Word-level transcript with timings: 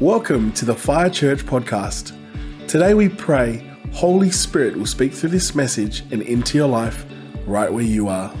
Welcome 0.00 0.50
to 0.52 0.64
the 0.64 0.74
Fire 0.74 1.10
Church 1.10 1.44
podcast. 1.44 2.16
Today 2.66 2.94
we 2.94 3.10
pray 3.10 3.70
Holy 3.92 4.30
Spirit 4.30 4.74
will 4.74 4.86
speak 4.86 5.12
through 5.12 5.28
this 5.28 5.54
message 5.54 6.00
and 6.10 6.22
into 6.22 6.56
your 6.56 6.68
life 6.68 7.04
right 7.46 7.70
where 7.70 7.84
you 7.84 8.08
are. 8.08 8.32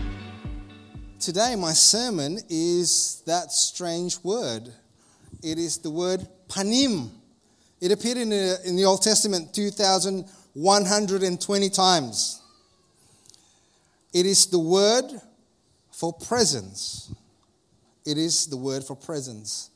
Today, 1.18 1.54
my 1.56 1.74
sermon 1.74 2.38
is 2.48 3.22
that 3.26 3.52
strange 3.52 4.16
word. 4.24 4.72
It 5.42 5.58
is 5.58 5.76
the 5.76 5.90
word 5.90 6.26
panim. 6.48 7.10
It 7.78 7.92
appeared 7.92 8.16
in 8.16 8.30
the, 8.30 8.58
in 8.64 8.76
the 8.76 8.86
Old 8.86 9.02
Testament 9.02 9.52
2,120 9.52 11.68
times. 11.68 12.40
It 14.14 14.24
is 14.24 14.46
the 14.46 14.58
word 14.58 15.20
for 15.90 16.14
presence. 16.14 17.14
It 18.06 18.16
is 18.16 18.46
the 18.46 18.56
word 18.56 18.82
for 18.82 18.96
presence. 18.96 19.68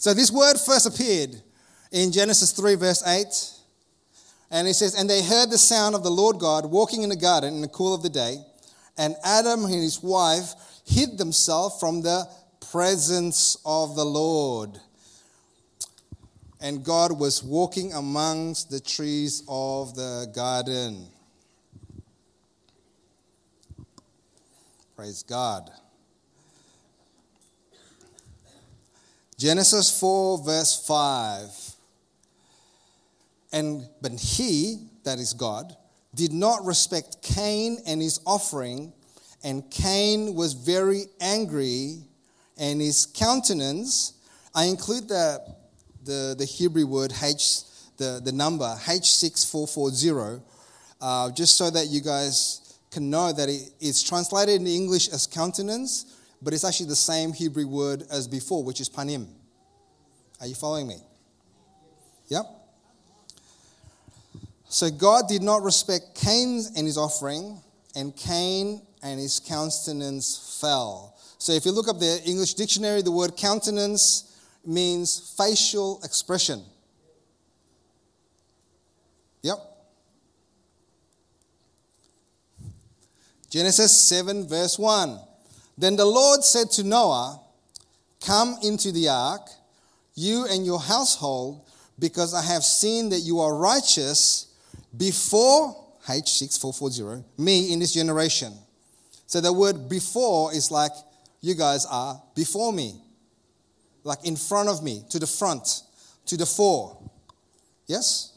So, 0.00 0.14
this 0.14 0.30
word 0.30 0.60
first 0.60 0.86
appeared 0.86 1.42
in 1.90 2.12
Genesis 2.12 2.52
3, 2.52 2.76
verse 2.76 3.04
8. 3.04 3.26
And 4.52 4.68
it 4.68 4.74
says, 4.74 4.94
And 4.94 5.10
they 5.10 5.24
heard 5.24 5.50
the 5.50 5.58
sound 5.58 5.96
of 5.96 6.04
the 6.04 6.10
Lord 6.10 6.38
God 6.38 6.66
walking 6.66 7.02
in 7.02 7.08
the 7.08 7.16
garden 7.16 7.54
in 7.54 7.60
the 7.60 7.68
cool 7.68 7.92
of 7.92 8.04
the 8.04 8.08
day. 8.08 8.36
And 8.96 9.16
Adam 9.24 9.64
and 9.64 9.74
his 9.74 10.00
wife 10.00 10.54
hid 10.86 11.18
themselves 11.18 11.80
from 11.80 12.02
the 12.02 12.28
presence 12.70 13.56
of 13.66 13.96
the 13.96 14.04
Lord. 14.04 14.78
And 16.60 16.84
God 16.84 17.18
was 17.18 17.42
walking 17.42 17.92
amongst 17.92 18.70
the 18.70 18.80
trees 18.80 19.42
of 19.48 19.96
the 19.96 20.30
garden. 20.32 21.08
Praise 24.94 25.24
God. 25.24 25.70
Genesis 29.38 29.98
4, 30.00 30.44
verse 30.44 30.84
5. 30.86 31.50
And 33.52 33.88
but 34.02 34.12
he, 34.12 34.88
that 35.04 35.18
is 35.18 35.32
God, 35.32 35.74
did 36.14 36.32
not 36.32 36.64
respect 36.64 37.22
Cain 37.22 37.78
and 37.86 38.02
his 38.02 38.20
offering, 38.26 38.92
and 39.42 39.70
Cain 39.70 40.34
was 40.34 40.52
very 40.52 41.04
angry, 41.20 41.98
and 42.58 42.80
his 42.80 43.06
countenance. 43.06 44.14
I 44.54 44.64
include 44.64 45.08
the 45.08 45.40
the, 46.04 46.34
the 46.36 46.44
Hebrew 46.44 46.86
word 46.86 47.12
H, 47.22 47.62
the, 47.98 48.20
the 48.24 48.32
number 48.32 48.64
H6440, 48.64 50.42
uh, 51.00 51.30
just 51.32 51.56
so 51.56 51.70
that 51.70 51.88
you 51.88 52.00
guys 52.00 52.78
can 52.90 53.10
know 53.10 53.32
that 53.32 53.48
it, 53.48 53.70
it's 53.78 54.02
translated 54.02 54.60
in 54.60 54.66
English 54.66 55.08
as 55.08 55.26
countenance, 55.26 56.16
but 56.40 56.54
it's 56.54 56.64
actually 56.64 56.86
the 56.86 56.96
same 56.96 57.32
Hebrew 57.32 57.66
word 57.66 58.04
as 58.10 58.26
before, 58.26 58.64
which 58.64 58.80
is 58.80 58.88
panim. 58.88 59.26
Are 60.40 60.46
you 60.46 60.54
following 60.54 60.86
me? 60.86 60.96
Yep. 62.28 62.46
So 64.68 64.90
God 64.90 65.28
did 65.28 65.42
not 65.42 65.62
respect 65.62 66.14
Cain 66.14 66.62
and 66.76 66.86
his 66.86 66.98
offering, 66.98 67.60
and 67.96 68.14
Cain 68.14 68.82
and 69.02 69.18
his 69.18 69.40
countenance 69.40 70.58
fell. 70.60 71.16
So 71.38 71.52
if 71.52 71.64
you 71.64 71.72
look 71.72 71.88
up 71.88 71.98
the 71.98 72.20
English 72.26 72.54
dictionary, 72.54 73.02
the 73.02 73.10
word 73.10 73.36
countenance 73.36 74.36
means 74.66 75.34
facial 75.36 76.00
expression. 76.04 76.62
Yep. 79.42 79.58
Genesis 83.50 84.08
7, 84.08 84.46
verse 84.46 84.78
1. 84.78 85.18
Then 85.78 85.96
the 85.96 86.04
Lord 86.04 86.44
said 86.44 86.70
to 86.72 86.84
Noah, 86.84 87.40
Come 88.26 88.58
into 88.62 88.92
the 88.92 89.08
ark, 89.08 89.48
you 90.18 90.46
and 90.46 90.66
your 90.66 90.80
household, 90.80 91.64
because 91.98 92.34
I 92.34 92.42
have 92.42 92.64
seen 92.64 93.08
that 93.10 93.20
you 93.20 93.40
are 93.40 93.54
righteous 93.54 94.48
before 94.96 95.76
H6440, 96.06 97.22
me 97.38 97.72
in 97.72 97.78
this 97.78 97.92
generation. 97.92 98.52
So 99.26 99.40
the 99.40 99.52
word 99.52 99.88
before 99.88 100.52
is 100.52 100.70
like, 100.70 100.92
you 101.40 101.54
guys 101.54 101.86
are 101.86 102.20
before 102.34 102.72
me, 102.72 103.00
like 104.02 104.26
in 104.26 104.34
front 104.34 104.68
of 104.68 104.82
me, 104.82 105.04
to 105.10 105.18
the 105.18 105.26
front, 105.26 105.82
to 106.26 106.36
the 106.36 106.46
fore. 106.46 106.98
Yes? 107.86 108.32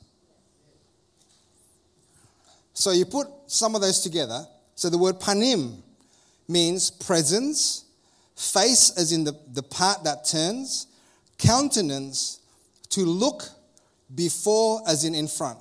So 2.73 2.91
you 2.91 3.05
put 3.05 3.27
some 3.47 3.73
of 3.73 3.81
those 3.81 4.01
together. 4.01 4.45
So 4.75 4.89
the 4.89 4.97
word 4.97 5.19
panim 5.19 5.81
means 6.47 6.91
presence, 6.91 7.85
face 8.35 8.91
as 8.97 9.11
in 9.11 9.23
the, 9.23 9.33
the 9.53 9.63
part 9.63 10.03
that 10.03 10.25
turns, 10.25 10.87
countenance, 11.41 12.39
to 12.89 13.01
look 13.01 13.43
before 14.13 14.81
as 14.87 15.03
in 15.03 15.15
in 15.15 15.27
front. 15.27 15.57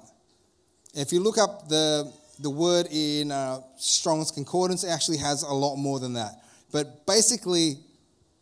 If 0.95 1.13
you 1.13 1.21
look 1.21 1.39
up 1.39 1.69
the, 1.69 2.13
the 2.39 2.51
word 2.51 2.87
in 2.91 3.31
uh, 3.31 3.61
Strong's 3.79 4.31
Concordance, 4.31 4.85
it 4.85 4.89
actually 4.89 5.19
has 5.19 5.43
a 5.43 5.53
lot 5.53 5.77
more 5.77 6.01
than 6.01 6.15
that. 6.15 6.43
But 6.73 7.07
basically, 7.07 7.79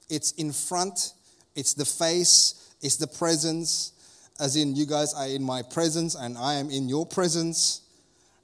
it's 0.09 0.33
in 0.33 0.53
front, 0.53 1.13
it's 1.55 1.75
the 1.75 1.85
face, 1.85 2.75
it's 2.81 2.97
the 2.97 3.07
presence, 3.07 3.93
as 4.41 4.57
in 4.57 4.75
you 4.75 4.87
guys 4.87 5.15
are 5.15 5.27
in 5.27 5.43
my 5.43 5.63
presence 5.63 6.15
and 6.15 6.39
I 6.39 6.55
am 6.55 6.71
in 6.71 6.89
your 6.89 7.05
presence, 7.05 7.83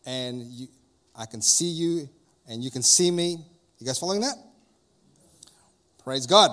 and 0.05 0.43
you, 0.43 0.69
I 1.17 1.27
can 1.27 1.41
see 1.41 1.69
you 1.69 2.09
and 2.49 2.63
you 2.63 2.71
can 2.71 2.83
see 2.83 3.11
me. 3.11 3.39
You 3.79 3.87
guys 3.87 3.99
following 3.99 4.21
that? 4.21 4.37
Praise 6.03 6.27
God. 6.27 6.51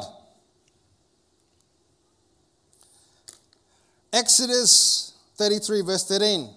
Exodus 4.14 5.14
33, 5.38 5.82
verse 5.84 6.06
13. 6.06 6.50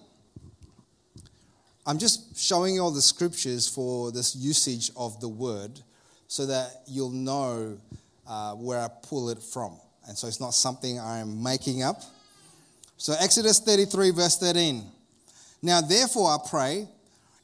I'm 1.87 1.97
just 1.97 2.37
showing 2.37 2.75
you 2.75 2.81
all 2.81 2.91
the 2.91 3.01
scriptures 3.01 3.65
for 3.69 4.11
this 4.11 4.35
usage 4.35 4.91
of 4.97 5.21
the 5.21 5.29
word 5.29 5.79
so 6.27 6.45
that 6.47 6.81
you'll 6.85 7.11
know 7.11 7.77
uh, 8.27 8.53
where 8.55 8.79
I 8.79 8.89
pull 9.03 9.29
it 9.29 9.41
from. 9.41 9.79
And 10.05 10.17
so 10.17 10.27
it's 10.27 10.41
not 10.41 10.53
something 10.53 10.99
I'm 10.99 11.41
making 11.41 11.81
up. 11.81 12.01
So, 12.97 13.15
Exodus 13.19 13.59
33, 13.59 14.11
verse 14.11 14.37
13. 14.37 14.83
Now, 15.61 15.79
therefore, 15.79 16.31
I 16.31 16.37
pray, 16.49 16.87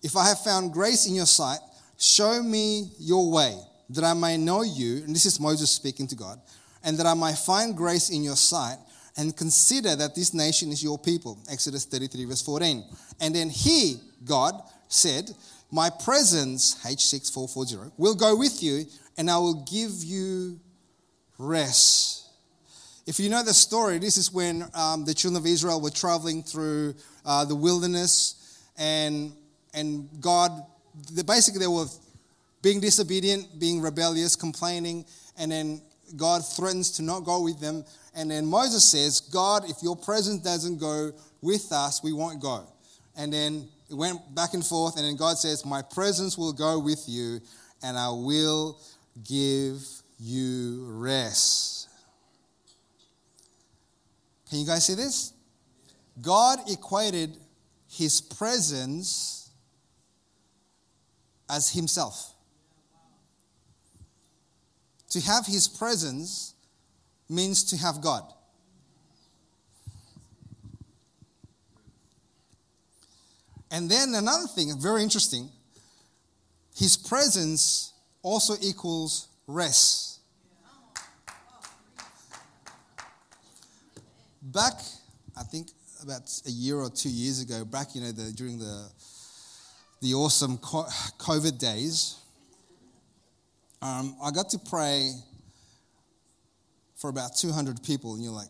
if 0.04 0.18
I 0.18 0.28
have 0.28 0.42
found 0.42 0.74
grace 0.74 1.08
in 1.08 1.16
your 1.16 1.26
sight, 1.26 1.60
show 1.98 2.44
me 2.44 2.92
your 3.00 3.32
way, 3.32 3.58
that 3.92 4.04
I 4.04 4.14
may 4.14 4.36
know 4.36 4.64
you. 4.64 5.04
And 5.04 5.16
this 5.16 5.26
is 5.26 5.40
Moses 5.40 5.72
speaking 5.72 6.08
to 6.08 6.16
God. 6.16 6.42
And 6.84 6.98
that 6.98 7.06
I 7.06 7.14
may 7.14 7.34
find 7.34 7.78
grace 7.78 8.10
in 8.10 8.24
your 8.24 8.36
sight 8.36 8.78
and 9.18 9.36
consider 9.36 9.96
that 9.96 10.16
this 10.16 10.34
nation 10.34 10.72
is 10.72 10.84
your 10.84 10.98
people. 10.98 11.38
Exodus 11.50 11.86
33, 11.86 12.26
verse 12.26 12.42
14. 12.42 12.84
And 13.20 13.36
then 13.36 13.50
he, 13.50 13.96
God, 14.26 14.62
said, 14.88 15.32
My 15.72 15.90
presence, 15.90 16.76
H6440, 16.86 17.92
will 17.98 18.16
go 18.16 18.36
with 18.36 18.64
you, 18.64 18.86
and 19.18 19.30
I 19.30 19.38
will 19.38 19.66
give 19.70 19.92
you 20.04 20.60
rest. 21.38 22.28
If 23.08 23.20
you 23.20 23.30
know 23.30 23.44
the 23.44 23.54
story, 23.54 23.98
this 23.98 24.16
is 24.16 24.32
when 24.32 24.64
um, 24.74 25.06
the 25.06 25.14
children 25.14 25.42
of 25.42 25.48
Israel 25.48 25.82
were 25.82 25.90
traveling 25.90 26.44
through 26.44 26.94
uh, 27.26 27.46
the 27.46 27.56
wilderness, 27.56 28.62
and, 28.78 29.34
and 29.74 30.08
God, 30.22 30.52
they, 31.12 31.24
basically, 31.24 31.60
they 31.60 31.68
were 31.68 31.88
being 32.62 32.80
disobedient, 32.80 33.60
being 33.60 33.82
rebellious, 33.82 34.36
complaining, 34.36 35.06
and 35.38 35.52
then 35.52 35.82
God 36.16 36.42
threatens 36.46 36.92
to 36.92 37.02
not 37.02 37.22
go 37.22 37.42
with 37.42 37.60
them. 37.60 37.84
And 38.14 38.30
then 38.30 38.46
Moses 38.46 38.84
says, 38.84 39.20
God, 39.20 39.70
if 39.70 39.78
your 39.82 39.96
presence 39.96 40.42
doesn't 40.42 40.80
go 40.80 41.12
with 41.42 41.72
us, 41.72 42.04
we 42.04 42.14
won't 42.14 42.42
go. 42.42 42.68
And 43.16 43.32
then 43.32 43.68
it 43.90 43.96
went 43.96 44.34
back 44.36 44.54
and 44.54 44.66
forth. 44.66 44.98
And 44.98 45.06
then 45.06 45.16
God 45.16 45.38
says, 45.38 45.66
My 45.66 45.82
presence 45.82 46.38
will 46.38 46.54
go 46.54 46.80
with 46.80 47.04
you, 47.08 47.40
and 47.82 47.98
I 47.98 48.10
will 48.10 48.80
give 49.28 49.82
you 50.20 50.86
rest. 50.88 51.90
Can 54.50 54.60
you 54.60 54.66
guys 54.66 54.86
see 54.86 54.96
this? 54.96 55.34
God 56.22 56.60
equated 56.70 57.38
his 57.90 58.20
presence 58.20 59.50
as 61.50 61.70
himself. 61.70 62.34
To 65.12 65.22
have 65.22 65.46
his 65.46 65.68
presence 65.68 66.51
means 67.32 67.64
to 67.64 67.78
have 67.78 68.02
God. 68.02 68.24
And 73.72 73.90
then 73.90 74.14
another 74.16 74.48
thing, 74.48 74.74
very 74.78 75.02
interesting, 75.02 75.50
his 76.76 76.98
presence 76.98 77.94
also 78.22 78.56
equals 78.62 79.30
rest. 79.48 80.20
Back, 84.42 84.74
I 85.38 85.44
think 85.44 85.70
about 86.04 86.30
a 86.46 86.52
year 86.52 86.78
or 86.78 86.90
two 86.90 87.10
years 87.10 87.42
ago, 87.42 87.64
back 87.64 87.96
you 87.96 88.02
know 88.02 88.12
the, 88.12 88.34
during 88.34 88.60
the 88.60 88.90
the 90.02 90.16
awesome 90.16 90.58
COVID 90.58 91.60
days, 91.60 92.18
um, 93.82 94.16
I 94.22 94.32
got 94.32 94.50
to 94.50 94.60
pray 94.60 95.14
for 97.02 97.10
about 97.10 97.36
200 97.36 97.82
people, 97.84 98.14
and 98.14 98.24
you're 98.24 98.32
like, 98.32 98.50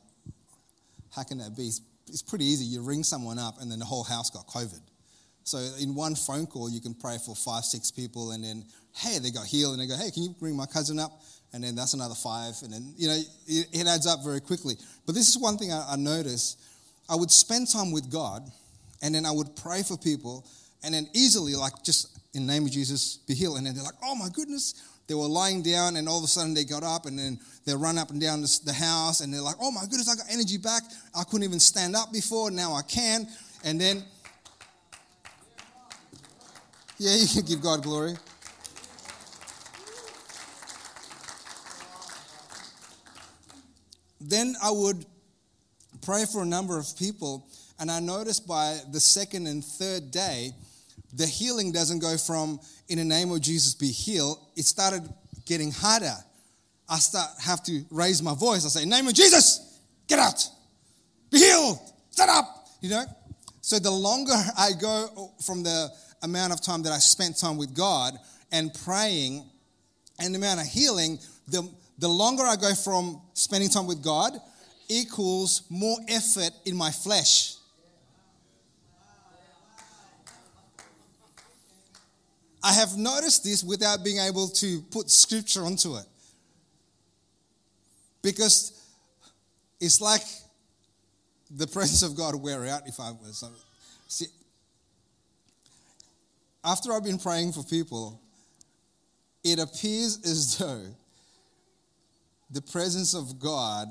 how 1.16 1.24
can 1.24 1.38
that 1.38 1.56
be? 1.56 1.68
It's, 1.68 1.82
it's 2.08 2.22
pretty 2.22 2.46
easy. 2.46 2.66
You 2.66 2.82
ring 2.82 3.04
someone 3.04 3.40
up, 3.40 3.62
and 3.62 3.72
then 3.72 3.80
the 3.80 3.86
whole 3.86 4.04
house 4.04 4.30
got 4.30 4.46
COVID. 4.48 4.82
So 5.44 5.58
in 5.80 5.96
one 5.96 6.16
phone 6.16 6.46
call, 6.46 6.70
you 6.70 6.82
can 6.82 6.94
pray 6.94 7.18
for 7.26 7.34
five, 7.34 7.64
six 7.64 7.90
people, 7.90 8.32
and 8.32 8.44
then 8.44 8.66
hey, 8.98 9.20
they 9.20 9.32
got 9.32 9.46
healed, 9.46 9.74
and 9.74 9.82
they 9.82 9.88
go, 9.88 9.96
hey, 9.96 10.12
can 10.12 10.24
you 10.24 10.36
bring 10.38 10.56
my 10.56 10.66
cousin 10.66 11.00
up? 11.00 11.24
And 11.54 11.64
then 11.64 11.76
that's 11.76 11.94
another 11.94 12.14
five, 12.14 12.56
and 12.64 12.72
then 12.72 12.94
you 12.98 13.08
know 13.08 13.20
it, 13.48 13.68
it 13.74 13.88
adds 13.88 14.08
up 14.08 14.24
very 14.24 14.40
quickly. 14.40 14.76
But 15.06 15.16
this 15.16 15.28
is 15.28 15.38
one 15.38 15.58
thing 15.58 15.72
I, 15.72 15.86
I 15.92 15.96
noticed: 15.98 16.62
I 17.10 17.16
would 17.16 17.32
spend 17.32 17.70
time 17.70 17.92
with 17.92 18.10
God, 18.12 18.44
and 19.02 19.14
then 19.14 19.26
I 19.26 19.32
would 19.32 19.56
pray 19.58 19.84
for 19.84 19.98
people, 19.98 20.46
and 20.84 20.94
then 20.94 21.10
easily, 21.14 21.56
like 21.56 21.74
just 21.84 22.20
in 22.34 22.48
the 22.48 22.54
name 22.54 22.66
of 22.66 22.72
Jesus, 22.72 23.18
be 23.28 23.34
healed. 23.34 23.58
And 23.58 23.66
then 23.66 23.76
they're 23.76 23.84
like, 23.84 24.00
oh 24.02 24.16
my 24.16 24.30
goodness, 24.34 24.76
they 25.12 25.16
were 25.16 25.28
lying 25.28 25.62
down, 25.62 25.98
and 25.98 26.08
all 26.08 26.20
of 26.20 26.24
a 26.24 26.28
sudden 26.28 26.54
they 26.54 26.64
got 26.64 26.84
up, 26.84 27.06
and 27.06 27.20
then 27.20 27.38
they 27.66 27.76
run 27.76 27.98
up 27.98 28.12
and 28.12 28.22
down 28.22 28.42
the 28.42 28.72
house, 28.72 29.20
and 29.20 29.34
they're 29.34 29.42
like, 29.42 29.58
oh 29.60 29.70
my 29.70 29.82
goodness, 29.82 30.08
I 30.08 30.16
got 30.16 30.26
energy 30.32 30.58
back. 30.58 30.84
I 31.14 31.26
couldn't 31.26 31.44
even 31.44 31.60
stand 31.60 31.98
up 31.98 32.14
before, 32.14 32.50
now 32.50 32.72
I 32.72 32.82
can. 32.82 33.28
And 33.66 33.82
then, 33.82 34.06
yeah, 36.98 37.14
you 37.14 37.28
can 37.28 37.46
give 37.46 37.62
God 37.62 37.84
glory. 37.84 38.14
Then 44.22 44.56
I 44.64 44.72
would 44.72 45.06
pray 46.06 46.24
for 46.32 46.44
a 46.44 46.46
number 46.46 46.80
of 46.80 46.88
people, 46.98 47.46
and 47.82 47.92
I 47.92 48.00
noticed 48.00 48.48
by 48.48 48.80
the 48.94 49.02
second 49.02 49.48
and 49.48 49.62
third 49.62 50.10
day, 50.10 50.54
the 51.14 51.26
healing 51.26 51.72
doesn't 51.72 52.00
go 52.00 52.18
from 52.18 52.60
in 52.88 52.98
the 52.98 53.04
name 53.04 53.32
of 53.32 53.42
Jesus 53.42 53.74
be 53.74 53.88
healed. 53.88 54.38
It 54.56 54.66
started 54.66 55.08
getting 55.46 55.72
harder. 55.72 56.16
I 56.88 57.00
start 57.00 57.30
have 57.42 57.64
to 57.64 57.84
raise 57.90 58.22
my 58.22 58.36
voice. 58.36 58.66
I 58.66 58.70
say, 58.70 58.84
In 58.84 58.90
the 58.90 58.96
name 58.96 59.08
of 59.08 59.14
Jesus, 59.14 59.80
get 60.08 60.20
out, 60.20 60.48
be 61.32 61.40
healed, 61.40 61.80
stand 62.10 62.30
up. 62.30 62.46
You 62.82 62.90
know. 62.90 63.06
So 63.62 63.78
the 63.80 63.92
longer 63.92 64.34
I 64.58 64.72
go 64.80 65.32
from 65.46 65.64
the 65.64 65.90
amount 66.24 66.54
of 66.54 66.62
time 66.62 66.84
that 66.84 66.92
I 66.92 66.98
spent 66.98 67.38
time 67.38 67.58
with 67.58 67.76
God 67.76 68.18
and 68.52 68.74
praying, 68.86 69.46
and 70.20 70.34
the 70.34 70.40
amount 70.40 70.62
of 70.62 70.68
healing, 70.68 71.20
the 71.48 71.70
the 72.00 72.08
longer 72.08 72.44
I 72.44 72.56
go 72.56 72.74
from 72.74 73.22
spending 73.34 73.70
time 73.70 73.86
with 73.86 74.04
God 74.04 74.34
equals 74.90 75.64
more 75.70 75.98
effort 76.10 76.52
in 76.66 76.76
my 76.76 76.92
flesh. 76.92 77.56
I 82.64 82.74
have 82.74 82.98
noticed 82.98 83.44
this 83.44 83.64
without 83.64 84.04
being 84.04 84.20
able 84.20 84.48
to 84.48 84.82
put 84.92 85.10
scripture 85.10 85.64
onto 85.64 85.96
it. 85.96 86.06
Because 88.22 88.80
it's 89.80 90.00
like 90.00 90.22
the 91.50 91.66
presence 91.66 92.04
of 92.04 92.16
God 92.16 92.36
wear 92.36 92.68
out 92.68 92.88
if 92.88 93.00
I 93.00 93.12
was. 93.12 93.44
See, 94.08 94.28
after 96.64 96.94
I've 96.94 97.04
been 97.04 97.18
praying 97.18 97.54
for 97.54 97.64
people, 97.64 98.22
it 99.44 99.58
appears 99.58 100.20
as 100.24 100.58
though 100.58 100.84
the 102.52 102.62
presence 102.62 103.16
of 103.16 103.40
God 103.40 103.88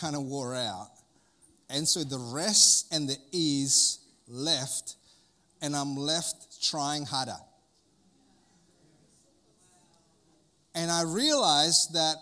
kind 0.00 0.16
of 0.16 0.22
wore 0.22 0.54
out. 0.54 0.88
And 1.68 1.86
so 1.86 2.04
the 2.04 2.18
rest 2.18 2.86
and 2.90 3.06
the 3.06 3.16
ease 3.32 3.98
left, 4.26 4.94
and 5.60 5.76
I'm 5.76 5.94
left 5.96 6.62
trying 6.62 7.04
harder. 7.04 7.36
And 10.78 10.90
I 10.90 11.02
realized 11.02 11.94
that 11.94 12.16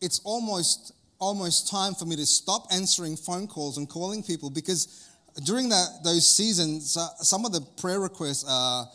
it's 0.00 0.20
almost 0.24 0.92
almost 1.18 1.70
time 1.70 1.94
for 1.94 2.04
me 2.04 2.16
to 2.16 2.26
stop 2.26 2.66
answering 2.70 3.16
phone 3.16 3.46
calls 3.46 3.78
and 3.78 3.88
calling 3.88 4.22
people 4.22 4.50
because 4.50 5.10
during 5.44 5.68
that, 5.70 5.88
those 6.04 6.30
seasons, 6.30 6.96
uh, 6.96 7.08
some 7.22 7.44
of 7.44 7.52
the 7.52 7.60
prayer 7.80 7.98
requests 7.98 8.44
are, 8.48 8.86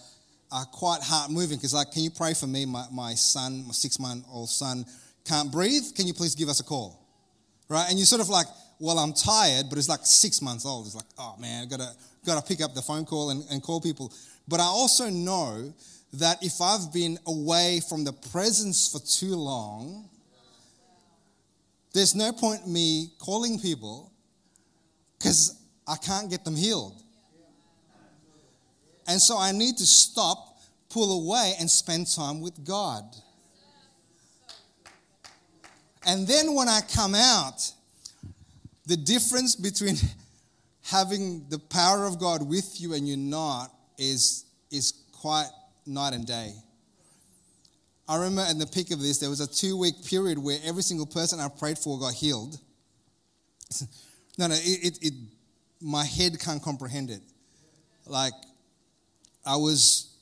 are 0.51 0.65
quite 0.65 1.01
heart 1.01 1.31
moving. 1.31 1.57
Because, 1.57 1.73
like, 1.73 1.91
can 1.91 2.03
you 2.03 2.11
pray 2.11 2.33
for 2.33 2.47
me? 2.47 2.65
My, 2.65 2.85
my 2.91 3.13
son, 3.15 3.65
my 3.65 3.73
six 3.73 3.99
month 3.99 4.25
old 4.31 4.49
son, 4.49 4.85
can't 5.25 5.51
breathe. 5.51 5.83
Can 5.95 6.07
you 6.07 6.13
please 6.13 6.35
give 6.35 6.47
us 6.47 6.59
a 6.59 6.63
call? 6.63 7.05
Right? 7.67 7.85
And 7.89 7.99
you're 7.99 8.05
sort 8.05 8.21
of 8.21 8.29
like, 8.29 8.47
well, 8.79 8.99
I'm 8.99 9.13
tired, 9.13 9.65
but 9.69 9.77
it's 9.77 9.89
like 9.89 10.01
six 10.03 10.41
months 10.41 10.65
old. 10.65 10.85
It's 10.85 10.95
like, 10.95 11.05
oh 11.17 11.35
man, 11.39 11.63
I've 11.63 11.69
got 11.69 11.79
to, 11.79 11.91
got 12.25 12.41
to 12.41 12.47
pick 12.47 12.63
up 12.63 12.73
the 12.73 12.81
phone 12.81 13.05
call 13.05 13.31
and, 13.31 13.43
and 13.51 13.61
call 13.61 13.81
people. 13.81 14.13
But 14.47 14.59
I 14.59 14.65
also 14.65 15.09
know 15.09 15.73
that 16.13 16.43
if 16.43 16.61
I've 16.61 16.91
been 16.91 17.19
away 17.27 17.81
from 17.87 18.03
the 18.03 18.13
presence 18.13 18.91
for 18.91 18.99
too 18.99 19.35
long, 19.35 20.09
there's 21.93 22.15
no 22.15 22.31
point 22.31 22.67
me 22.67 23.11
calling 23.19 23.59
people 23.59 24.11
because 25.17 25.59
I 25.87 25.95
can't 25.97 26.29
get 26.29 26.45
them 26.45 26.55
healed. 26.55 27.01
And 29.07 29.19
so 29.19 29.37
I 29.37 29.51
need 29.51 29.77
to 29.77 29.85
stop, 29.85 30.59
pull 30.89 31.25
away, 31.25 31.53
and 31.59 31.69
spend 31.69 32.07
time 32.13 32.41
with 32.41 32.63
God. 32.63 33.03
And 36.05 36.27
then 36.27 36.53
when 36.53 36.69
I 36.69 36.81
come 36.93 37.15
out, 37.15 37.71
the 38.85 38.97
difference 38.97 39.55
between 39.55 39.95
having 40.83 41.45
the 41.49 41.59
power 41.59 42.05
of 42.05 42.19
God 42.19 42.47
with 42.47 42.79
you 42.79 42.93
and 42.93 43.07
you're 43.07 43.17
not 43.17 43.71
is, 43.97 44.45
is 44.71 44.93
quite 45.11 45.49
night 45.89 46.13
and 46.13 46.25
day. 46.25 46.53
I 48.07 48.17
remember 48.17 48.45
in 48.49 48.57
the 48.57 48.65
peak 48.65 48.91
of 48.91 48.99
this, 48.99 49.19
there 49.19 49.29
was 49.29 49.39
a 49.39 49.47
two 49.47 49.77
week 49.77 50.05
period 50.05 50.37
where 50.37 50.57
every 50.63 50.81
single 50.81 51.05
person 51.05 51.39
I 51.39 51.47
prayed 51.47 51.77
for 51.77 51.99
got 51.99 52.13
healed. 52.13 52.57
no, 54.37 54.47
no, 54.47 54.55
it, 54.55 54.97
it, 54.97 54.99
it, 55.01 55.13
my 55.81 56.03
head 56.03 56.39
can't 56.39 56.61
comprehend 56.61 57.09
it. 57.09 57.21
Like, 58.07 58.33
I 59.45 59.55
was, 59.57 60.15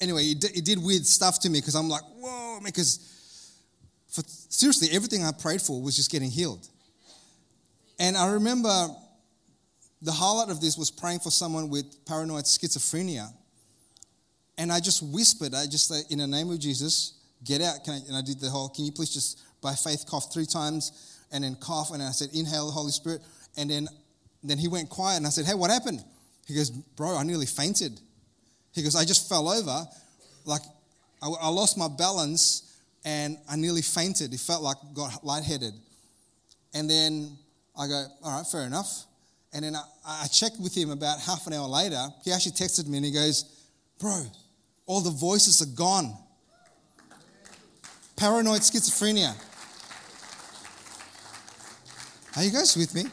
anyway, 0.00 0.24
it, 0.24 0.44
it 0.56 0.64
did 0.64 0.82
weird 0.82 1.04
stuff 1.04 1.40
to 1.40 1.50
me 1.50 1.60
because 1.60 1.74
I'm 1.74 1.88
like, 1.88 2.02
whoa, 2.16 2.60
because 2.64 3.54
for, 4.08 4.22
seriously, 4.26 4.88
everything 4.92 5.24
I 5.24 5.32
prayed 5.32 5.60
for 5.60 5.82
was 5.82 5.96
just 5.96 6.10
getting 6.10 6.30
healed. 6.30 6.68
And 7.98 8.16
I 8.16 8.32
remember 8.32 8.88
the 10.02 10.12
highlight 10.12 10.50
of 10.50 10.60
this 10.60 10.76
was 10.76 10.90
praying 10.90 11.20
for 11.20 11.30
someone 11.30 11.68
with 11.70 12.04
paranoid 12.06 12.44
schizophrenia. 12.44 13.32
And 14.58 14.72
I 14.72 14.80
just 14.80 15.02
whispered, 15.02 15.54
I 15.54 15.66
just 15.66 15.88
said, 15.88 16.04
in 16.10 16.18
the 16.18 16.26
name 16.26 16.50
of 16.50 16.58
Jesus, 16.58 17.14
get 17.44 17.60
out. 17.60 17.76
I, 17.88 18.00
and 18.08 18.16
I 18.16 18.22
did 18.22 18.40
the 18.40 18.48
whole, 18.48 18.68
can 18.68 18.84
you 18.84 18.92
please 18.92 19.10
just 19.10 19.40
by 19.60 19.74
faith 19.74 20.04
cough 20.08 20.32
three 20.32 20.46
times 20.46 21.20
and 21.32 21.44
then 21.44 21.56
cough? 21.56 21.90
And 21.92 22.02
I 22.02 22.10
said, 22.10 22.30
inhale 22.32 22.66
the 22.66 22.72
Holy 22.72 22.90
Spirit. 22.90 23.20
And 23.56 23.70
then, 23.70 23.88
then 24.42 24.58
he 24.58 24.68
went 24.68 24.88
quiet 24.88 25.18
and 25.18 25.26
I 25.26 25.30
said, 25.30 25.44
hey, 25.44 25.54
what 25.54 25.70
happened? 25.70 26.02
He 26.46 26.54
goes, 26.54 26.70
bro, 26.70 27.16
I 27.16 27.22
nearly 27.24 27.46
fainted. 27.46 28.00
He 28.72 28.82
goes, 28.82 28.94
I 28.94 29.04
just 29.04 29.28
fell 29.28 29.48
over. 29.48 29.84
Like 30.44 30.62
I, 31.22 31.28
I 31.28 31.48
lost 31.48 31.76
my 31.76 31.88
balance 31.88 32.78
and 33.04 33.36
I 33.48 33.56
nearly 33.56 33.82
fainted. 33.82 34.32
It 34.32 34.40
felt 34.40 34.62
like 34.62 34.76
got 34.94 35.24
lightheaded. 35.24 35.74
And 36.74 36.88
then 36.88 37.36
I 37.78 37.86
go, 37.86 38.06
all 38.22 38.38
right, 38.38 38.46
fair 38.46 38.62
enough. 38.62 39.04
And 39.52 39.64
then 39.64 39.74
I, 39.74 39.82
I 40.06 40.26
checked 40.28 40.60
with 40.60 40.74
him 40.74 40.90
about 40.90 41.20
half 41.20 41.46
an 41.46 41.52
hour 41.52 41.66
later. 41.66 42.02
He 42.24 42.32
actually 42.32 42.52
texted 42.52 42.86
me 42.86 42.98
and 42.98 43.06
he 43.06 43.12
goes, 43.12 43.44
bro, 43.98 44.24
all 44.86 45.00
the 45.00 45.10
voices 45.10 45.60
are 45.60 45.74
gone. 45.74 46.16
Paranoid 48.16 48.60
schizophrenia. 48.60 49.34
Are 52.36 52.42
you 52.42 52.50
guys 52.50 52.76
with 52.76 52.94
me? 52.94 53.04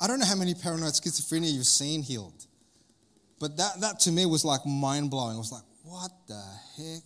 I 0.00 0.06
don't 0.06 0.18
know 0.18 0.26
how 0.26 0.36
many 0.36 0.54
paranoid 0.54 0.92
schizophrenia 0.92 1.52
you've 1.52 1.66
seen 1.66 2.02
healed, 2.02 2.46
but 3.40 3.56
that, 3.56 3.80
that 3.80 4.00
to 4.00 4.12
me 4.12 4.26
was 4.26 4.44
like 4.44 4.64
mind 4.66 5.10
blowing. 5.10 5.34
I 5.34 5.38
was 5.38 5.52
like, 5.52 5.62
what 5.82 6.10
the 6.26 6.42
heck? 6.76 7.02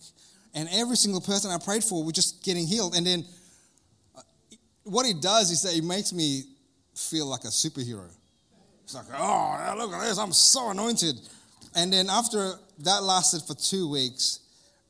And 0.53 0.67
every 0.73 0.97
single 0.97 1.21
person 1.21 1.51
I 1.51 1.57
prayed 1.57 1.83
for 1.83 2.03
was 2.03 2.13
just 2.13 2.43
getting 2.43 2.67
healed. 2.67 2.95
And 2.95 3.05
then 3.05 3.25
uh, 4.15 4.21
what 4.83 5.05
it 5.05 5.21
does 5.21 5.51
is 5.51 5.61
that 5.61 5.75
it 5.75 5.83
makes 5.83 6.11
me 6.11 6.43
feel 6.95 7.25
like 7.27 7.43
a 7.45 7.47
superhero. 7.47 8.09
It's 8.83 8.93
like, 8.93 9.05
oh, 9.17 9.75
look 9.77 9.93
at 9.93 10.01
this, 10.01 10.17
I'm 10.17 10.33
so 10.33 10.71
anointed. 10.71 11.15
And 11.75 11.91
then 11.91 12.09
after 12.09 12.53
that 12.79 13.03
lasted 13.03 13.43
for 13.43 13.53
two 13.53 13.89
weeks, 13.89 14.39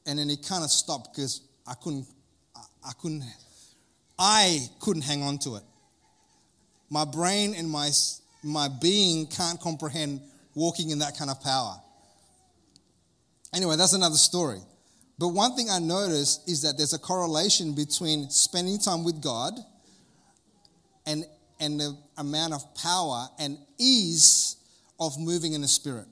and 0.05 0.17
then 0.17 0.29
it 0.29 0.45
kind 0.47 0.63
of 0.63 0.71
stopped 0.71 1.13
because 1.13 1.41
I 1.67 1.73
couldn't, 1.75 2.07
I 2.55 2.91
couldn't, 2.99 3.23
I 4.17 4.67
couldn't 4.79 5.03
hang 5.03 5.21
on 5.21 5.37
to 5.39 5.55
it. 5.55 5.63
My 6.89 7.05
brain 7.05 7.53
and 7.55 7.69
my, 7.69 7.89
my 8.43 8.67
being 8.67 9.27
can't 9.27 9.59
comprehend 9.59 10.21
walking 10.55 10.89
in 10.89 10.99
that 10.99 11.17
kind 11.17 11.29
of 11.29 11.41
power. 11.41 11.75
Anyway, 13.53 13.75
that's 13.75 13.93
another 13.93 14.15
story. 14.15 14.59
But 15.19 15.29
one 15.29 15.55
thing 15.55 15.69
I 15.69 15.79
noticed 15.79 16.49
is 16.49 16.63
that 16.63 16.77
there's 16.77 16.93
a 16.93 16.99
correlation 16.99 17.73
between 17.73 18.29
spending 18.29 18.79
time 18.79 19.03
with 19.03 19.21
God 19.21 19.53
and, 21.05 21.25
and 21.59 21.79
the 21.79 21.95
amount 22.17 22.53
of 22.53 22.75
power 22.75 23.27
and 23.37 23.57
ease 23.77 24.55
of 24.99 25.19
moving 25.19 25.53
in 25.53 25.61
the 25.61 25.67
Spirit. 25.67 26.07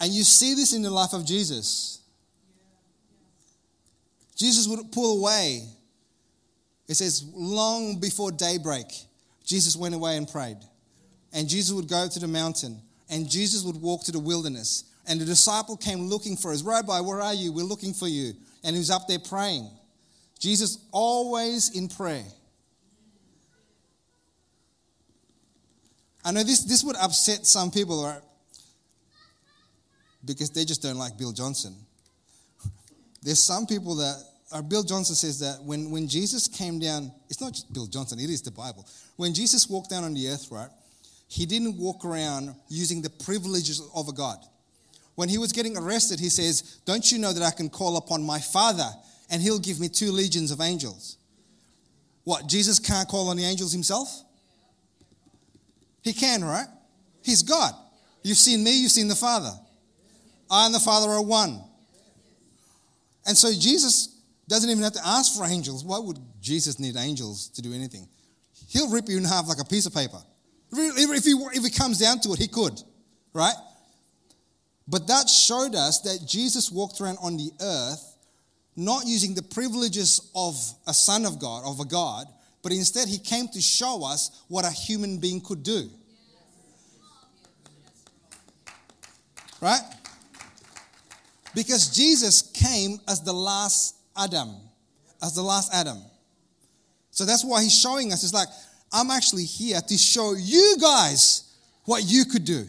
And 0.00 0.12
you 0.12 0.24
see 0.24 0.54
this 0.54 0.72
in 0.72 0.82
the 0.82 0.90
life 0.90 1.12
of 1.12 1.26
Jesus. 1.26 2.00
Jesus 4.34 4.66
would 4.66 4.90
pull 4.90 5.20
away. 5.20 5.62
It 6.88 6.94
says, 6.94 7.24
long 7.34 8.00
before 8.00 8.32
daybreak, 8.32 8.86
Jesus 9.44 9.76
went 9.76 9.94
away 9.94 10.16
and 10.16 10.26
prayed. 10.26 10.56
And 11.32 11.48
Jesus 11.48 11.72
would 11.74 11.86
go 11.86 12.08
to 12.08 12.18
the 12.18 12.26
mountain, 12.26 12.80
and 13.08 13.30
Jesus 13.30 13.62
would 13.62 13.76
walk 13.76 14.02
to 14.04 14.12
the 14.12 14.18
wilderness. 14.18 14.84
And 15.06 15.20
the 15.20 15.24
disciple 15.24 15.76
came 15.76 16.08
looking 16.08 16.36
for 16.36 16.52
us. 16.52 16.62
Rabbi, 16.62 17.00
where 17.00 17.20
are 17.20 17.34
you? 17.34 17.52
We're 17.52 17.64
looking 17.64 17.92
for 17.92 18.08
you. 18.08 18.32
And 18.64 18.74
he 18.74 18.80
was 18.80 18.90
up 18.90 19.06
there 19.06 19.18
praying. 19.18 19.70
Jesus 20.38 20.78
always 20.90 21.76
in 21.76 21.88
prayer. 21.88 22.24
I 26.24 26.32
know 26.32 26.42
this, 26.42 26.64
this 26.64 26.82
would 26.82 26.96
upset 26.96 27.46
some 27.46 27.70
people, 27.70 28.04
right? 28.04 28.20
Because 30.24 30.50
they 30.50 30.64
just 30.64 30.82
don't 30.82 30.96
like 30.96 31.16
Bill 31.16 31.32
Johnson. 31.32 31.74
There's 33.22 33.42
some 33.42 33.66
people 33.66 33.96
that, 33.96 34.16
or 34.52 34.62
Bill 34.62 34.82
Johnson 34.82 35.14
says 35.14 35.38
that 35.40 35.62
when, 35.62 35.90
when 35.90 36.08
Jesus 36.08 36.48
came 36.48 36.78
down, 36.78 37.12
it's 37.28 37.40
not 37.40 37.52
just 37.52 37.72
Bill 37.72 37.86
Johnson, 37.86 38.18
it 38.18 38.30
is 38.30 38.42
the 38.42 38.50
Bible. 38.50 38.86
When 39.16 39.34
Jesus 39.34 39.68
walked 39.68 39.90
down 39.90 40.04
on 40.04 40.14
the 40.14 40.28
earth, 40.28 40.48
right, 40.50 40.68
he 41.28 41.46
didn't 41.46 41.78
walk 41.78 42.04
around 42.04 42.54
using 42.68 43.02
the 43.02 43.10
privileges 43.10 43.82
of 43.94 44.08
a 44.08 44.12
God. 44.12 44.38
When 45.14 45.28
he 45.28 45.38
was 45.38 45.52
getting 45.52 45.76
arrested, 45.76 46.18
he 46.18 46.28
says, 46.28 46.80
Don't 46.86 47.12
you 47.12 47.18
know 47.18 47.32
that 47.32 47.42
I 47.42 47.50
can 47.50 47.68
call 47.68 47.96
upon 47.96 48.22
my 48.22 48.40
Father 48.40 48.88
and 49.30 49.40
he'll 49.40 49.58
give 49.58 49.78
me 49.78 49.88
two 49.88 50.12
legions 50.12 50.50
of 50.50 50.60
angels? 50.60 51.18
What, 52.24 52.46
Jesus 52.46 52.78
can't 52.78 53.08
call 53.08 53.28
on 53.28 53.36
the 53.36 53.44
angels 53.44 53.72
himself? 53.72 54.24
He 56.02 56.12
can, 56.12 56.42
right? 56.42 56.66
He's 57.22 57.42
God. 57.42 57.74
You've 58.22 58.38
seen 58.38 58.64
me, 58.64 58.80
you've 58.80 58.90
seen 58.90 59.08
the 59.08 59.14
Father. 59.14 59.52
I 60.50 60.66
and 60.66 60.74
the 60.74 60.80
Father 60.80 61.10
are 61.10 61.22
one. 61.22 61.62
And 63.26 63.36
so 63.36 63.52
Jesus 63.52 64.20
doesn't 64.48 64.68
even 64.68 64.82
have 64.82 64.94
to 64.94 65.06
ask 65.06 65.36
for 65.36 65.44
angels. 65.44 65.84
Why 65.84 65.98
would 65.98 66.18
Jesus 66.40 66.78
need 66.78 66.96
angels 66.96 67.48
to 67.50 67.62
do 67.62 67.72
anything? 67.72 68.08
He'll 68.68 68.90
rip 68.90 69.08
you 69.08 69.18
in 69.18 69.24
half 69.24 69.46
like 69.48 69.60
a 69.60 69.64
piece 69.64 69.86
of 69.86 69.94
paper. 69.94 70.20
If 70.72 71.24
he, 71.24 71.30
if 71.30 71.64
he 71.64 71.70
comes 71.70 71.98
down 71.98 72.20
to 72.20 72.32
it, 72.32 72.38
he 72.38 72.48
could, 72.48 72.80
right? 73.32 73.54
But 74.86 75.06
that 75.06 75.28
showed 75.28 75.74
us 75.74 76.00
that 76.00 76.26
Jesus 76.26 76.70
walked 76.70 77.00
around 77.00 77.18
on 77.22 77.36
the 77.36 77.50
earth 77.60 78.16
not 78.76 79.06
using 79.06 79.34
the 79.34 79.42
privileges 79.42 80.30
of 80.34 80.54
a 80.86 80.94
son 80.94 81.26
of 81.26 81.38
God, 81.38 81.64
of 81.64 81.80
a 81.80 81.84
God, 81.84 82.26
but 82.62 82.72
instead 82.72 83.08
he 83.08 83.18
came 83.18 83.48
to 83.48 83.60
show 83.60 84.04
us 84.04 84.42
what 84.48 84.64
a 84.64 84.70
human 84.70 85.18
being 85.18 85.40
could 85.40 85.62
do. 85.62 85.88
Right? 89.60 89.80
Because 91.54 91.94
Jesus 91.94 92.42
came 92.42 92.98
as 93.08 93.22
the 93.22 93.32
last 93.32 93.96
Adam, 94.16 94.54
as 95.22 95.34
the 95.34 95.42
last 95.42 95.74
Adam. 95.74 95.98
So 97.10 97.24
that's 97.24 97.44
why 97.44 97.62
he's 97.62 97.78
showing 97.78 98.12
us. 98.12 98.22
It's 98.22 98.34
like, 98.34 98.48
I'm 98.92 99.10
actually 99.10 99.44
here 99.44 99.80
to 99.80 99.98
show 99.98 100.34
you 100.38 100.76
guys 100.80 101.54
what 101.84 102.04
you 102.04 102.24
could 102.24 102.44
do. 102.44 102.66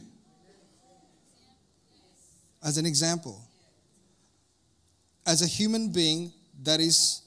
As 2.63 2.77
an 2.77 2.85
example. 2.85 3.39
As 5.25 5.41
a 5.41 5.47
human 5.47 5.91
being 5.91 6.31
that 6.63 6.79
is 6.79 7.21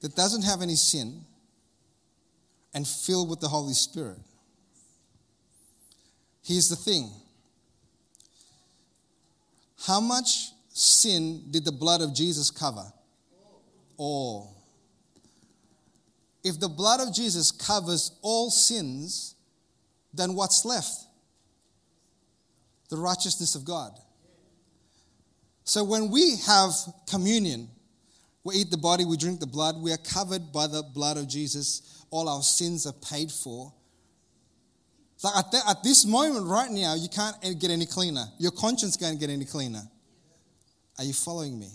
that 0.00 0.16
doesn't 0.16 0.42
have 0.42 0.62
any 0.62 0.74
sin 0.74 1.24
and 2.74 2.86
filled 2.86 3.30
with 3.30 3.40
the 3.40 3.48
Holy 3.48 3.74
Spirit. 3.74 4.18
Here's 6.42 6.68
the 6.68 6.76
thing 6.76 7.10
how 9.86 10.00
much 10.00 10.52
sin 10.68 11.42
did 11.50 11.64
the 11.64 11.72
blood 11.72 12.00
of 12.00 12.14
Jesus 12.14 12.50
cover? 12.50 12.84
All. 13.96 14.56
If 16.44 16.58
the 16.58 16.68
blood 16.68 17.00
of 17.00 17.14
Jesus 17.14 17.50
covers 17.50 18.12
all 18.22 18.50
sins, 18.50 19.34
then 20.14 20.34
what's 20.34 20.64
left? 20.64 21.04
The 22.90 22.96
righteousness 22.96 23.54
of 23.54 23.64
God. 23.64 23.92
So 25.64 25.84
when 25.84 26.10
we 26.10 26.36
have 26.46 26.72
communion, 27.08 27.68
we 28.44 28.56
eat 28.56 28.70
the 28.70 28.76
body, 28.76 29.04
we 29.04 29.16
drink 29.16 29.40
the 29.40 29.46
blood, 29.46 29.80
we 29.80 29.92
are 29.92 29.98
covered 29.98 30.52
by 30.52 30.66
the 30.66 30.82
blood 30.82 31.16
of 31.16 31.28
Jesus. 31.28 32.04
All 32.10 32.28
our 32.28 32.42
sins 32.42 32.86
are 32.86 32.92
paid 32.92 33.30
for. 33.30 33.72
So 35.22 35.28
at, 35.38 35.52
the, 35.52 35.60
at 35.68 35.84
this 35.84 36.04
moment 36.04 36.48
right 36.48 36.68
now, 36.68 36.96
you 36.96 37.08
can't 37.08 37.40
get 37.60 37.70
any 37.70 37.86
cleaner. 37.86 38.24
Your 38.38 38.50
conscience 38.50 38.96
can't 38.96 39.20
get 39.20 39.30
any 39.30 39.44
cleaner. 39.44 39.82
Are 40.98 41.04
you 41.04 41.12
following 41.12 41.60
me? 41.60 41.68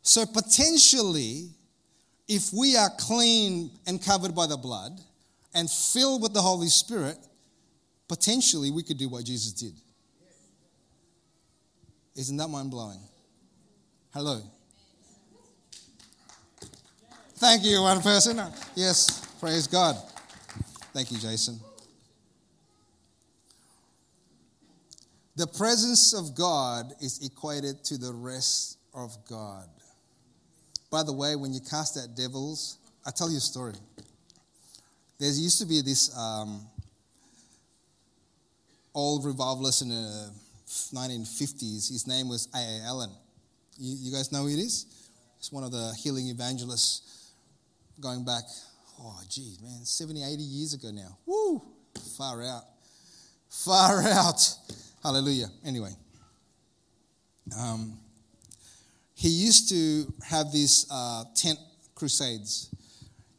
So 0.00 0.24
potentially, 0.24 1.50
if 2.26 2.54
we 2.54 2.74
are 2.74 2.88
clean 2.98 3.70
and 3.86 4.02
covered 4.02 4.34
by 4.34 4.46
the 4.46 4.56
blood 4.56 4.98
and 5.52 5.70
filled 5.70 6.22
with 6.22 6.32
the 6.32 6.40
Holy 6.40 6.68
Spirit, 6.68 7.18
potentially 8.08 8.70
we 8.70 8.82
could 8.82 8.96
do 8.96 9.10
what 9.10 9.26
Jesus 9.26 9.52
did. 9.52 9.74
Isn't 12.16 12.38
that 12.38 12.48
mind 12.48 12.70
blowing? 12.70 13.00
Hello. 14.14 14.40
Thank 17.34 17.62
you, 17.62 17.82
one 17.82 18.00
person. 18.00 18.40
Yes, 18.74 19.20
praise 19.38 19.66
God. 19.66 19.96
Thank 20.94 21.12
you, 21.12 21.18
Jason. 21.18 21.60
The 25.36 25.46
presence 25.48 26.14
of 26.14 26.36
God 26.36 26.92
is 27.00 27.24
equated 27.26 27.82
to 27.84 27.98
the 27.98 28.12
rest 28.12 28.78
of 28.94 29.16
God. 29.28 29.68
By 30.90 31.02
the 31.02 31.12
way, 31.12 31.34
when 31.34 31.52
you 31.52 31.60
cast 31.60 31.98
out 31.98 32.16
devils, 32.16 32.78
I 33.04 33.10
tell 33.10 33.28
you 33.28 33.38
a 33.38 33.40
story. 33.40 33.74
There 35.18 35.28
used 35.28 35.58
to 35.60 35.66
be 35.66 35.80
this 35.80 36.16
um, 36.16 36.60
old 38.94 39.24
revivalist 39.24 39.82
in 39.82 39.88
the 39.88 40.30
1950s. 40.68 41.90
His 41.90 42.06
name 42.06 42.28
was 42.28 42.48
A.A. 42.54 42.86
Allen. 42.86 43.10
You, 43.76 43.96
you 43.98 44.12
guys 44.12 44.30
know 44.30 44.42
who 44.42 44.48
it 44.48 44.58
is? 44.60 44.86
He's 45.38 45.50
one 45.50 45.64
of 45.64 45.72
the 45.72 45.92
healing 46.00 46.28
evangelists 46.28 47.32
going 48.00 48.24
back, 48.24 48.44
oh, 49.00 49.20
geez, 49.28 49.60
man, 49.60 49.84
70, 49.84 50.22
80 50.22 50.42
years 50.42 50.74
ago 50.74 50.90
now. 50.92 51.18
Woo! 51.26 51.60
Far 52.16 52.42
out. 52.42 52.64
Far 53.50 54.02
out. 54.02 54.40
Hallelujah. 55.04 55.48
Anyway, 55.66 55.94
um, 57.60 57.98
he 59.12 59.28
used 59.28 59.68
to 59.68 60.10
have 60.26 60.50
these 60.50 60.86
uh, 60.90 61.24
tent 61.34 61.58
crusades. 61.94 62.74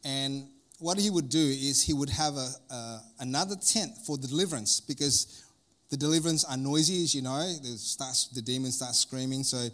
And 0.03 0.47
what 0.77 0.99
he 0.99 1.09
would 1.09 1.27
do 1.27 1.39
is 1.39 1.81
he 1.81 1.93
would 1.93 2.11
have 2.11 2.35
a, 2.35 2.51
a, 2.69 3.01
another 3.21 3.55
tent 3.55 3.93
for 4.05 4.15
the 4.15 4.27
deliverance 4.27 4.79
because 4.79 5.43
the 5.89 5.97
deliverance 5.97 6.43
are 6.45 6.55
noisy, 6.55 7.01
as 7.01 7.15
you 7.15 7.23
know. 7.23 7.41
Starts, 7.77 8.27
the 8.27 8.43
demons 8.43 8.75
start 8.75 8.93
screaming. 8.93 9.43
So 9.43 9.67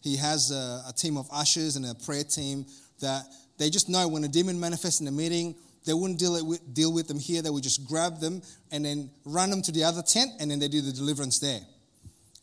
he 0.00 0.16
has 0.16 0.50
a, 0.50 0.84
a 0.88 0.94
team 0.96 1.18
of 1.18 1.28
ushers 1.30 1.76
and 1.76 1.84
a 1.84 1.94
prayer 1.94 2.24
team 2.24 2.64
that 3.00 3.26
they 3.58 3.68
just 3.68 3.90
know 3.90 4.08
when 4.08 4.24
a 4.24 4.28
demon 4.28 4.58
manifests 4.58 5.02
in 5.02 5.08
a 5.08 5.12
meeting, 5.12 5.56
they 5.84 5.92
wouldn't 5.92 6.18
deal 6.18 6.44
with, 6.46 6.74
deal 6.74 6.92
with 6.92 7.08
them 7.08 7.18
here. 7.18 7.42
They 7.42 7.50
would 7.50 7.62
just 7.62 7.86
grab 7.86 8.18
them 8.18 8.42
and 8.70 8.84
then 8.84 9.10
run 9.24 9.50
them 9.50 9.62
to 9.62 9.72
the 9.72 9.84
other 9.84 10.02
tent, 10.02 10.32
and 10.40 10.50
then 10.50 10.58
they 10.58 10.68
do 10.68 10.80
the 10.80 10.92
deliverance 10.92 11.38
there, 11.38 11.60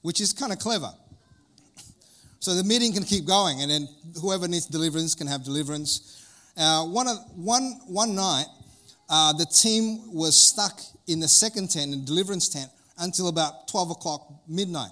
which 0.02 0.22
is 0.22 0.34
kind 0.34 0.52
of 0.52 0.60
clever. 0.60 0.92
So 2.40 2.56
the 2.56 2.64
meeting 2.64 2.94
can 2.94 3.04
keep 3.04 3.26
going, 3.26 3.62
and 3.62 3.70
then 3.70 3.88
whoever 4.20 4.48
needs 4.48 4.66
deliverance 4.66 5.16
can 5.16 5.28
have 5.28 5.44
deliverance. 5.44 6.26
Uh, 6.58 6.86
one, 6.86 7.08
one, 7.36 7.80
one 7.88 8.16
night, 8.16 8.48
uh, 9.10 9.34
the 9.34 9.46
team 9.46 10.14
was 10.14 10.36
stuck 10.36 10.80
in 11.08 11.20
the 11.20 11.28
second 11.28 11.70
tent, 11.70 11.92
the 11.92 11.98
deliverance 11.98 12.50
tent, 12.50 12.70
until 12.98 13.28
about 13.28 13.68
12 13.68 13.92
o'clock 13.92 14.28
midnight. 14.48 14.92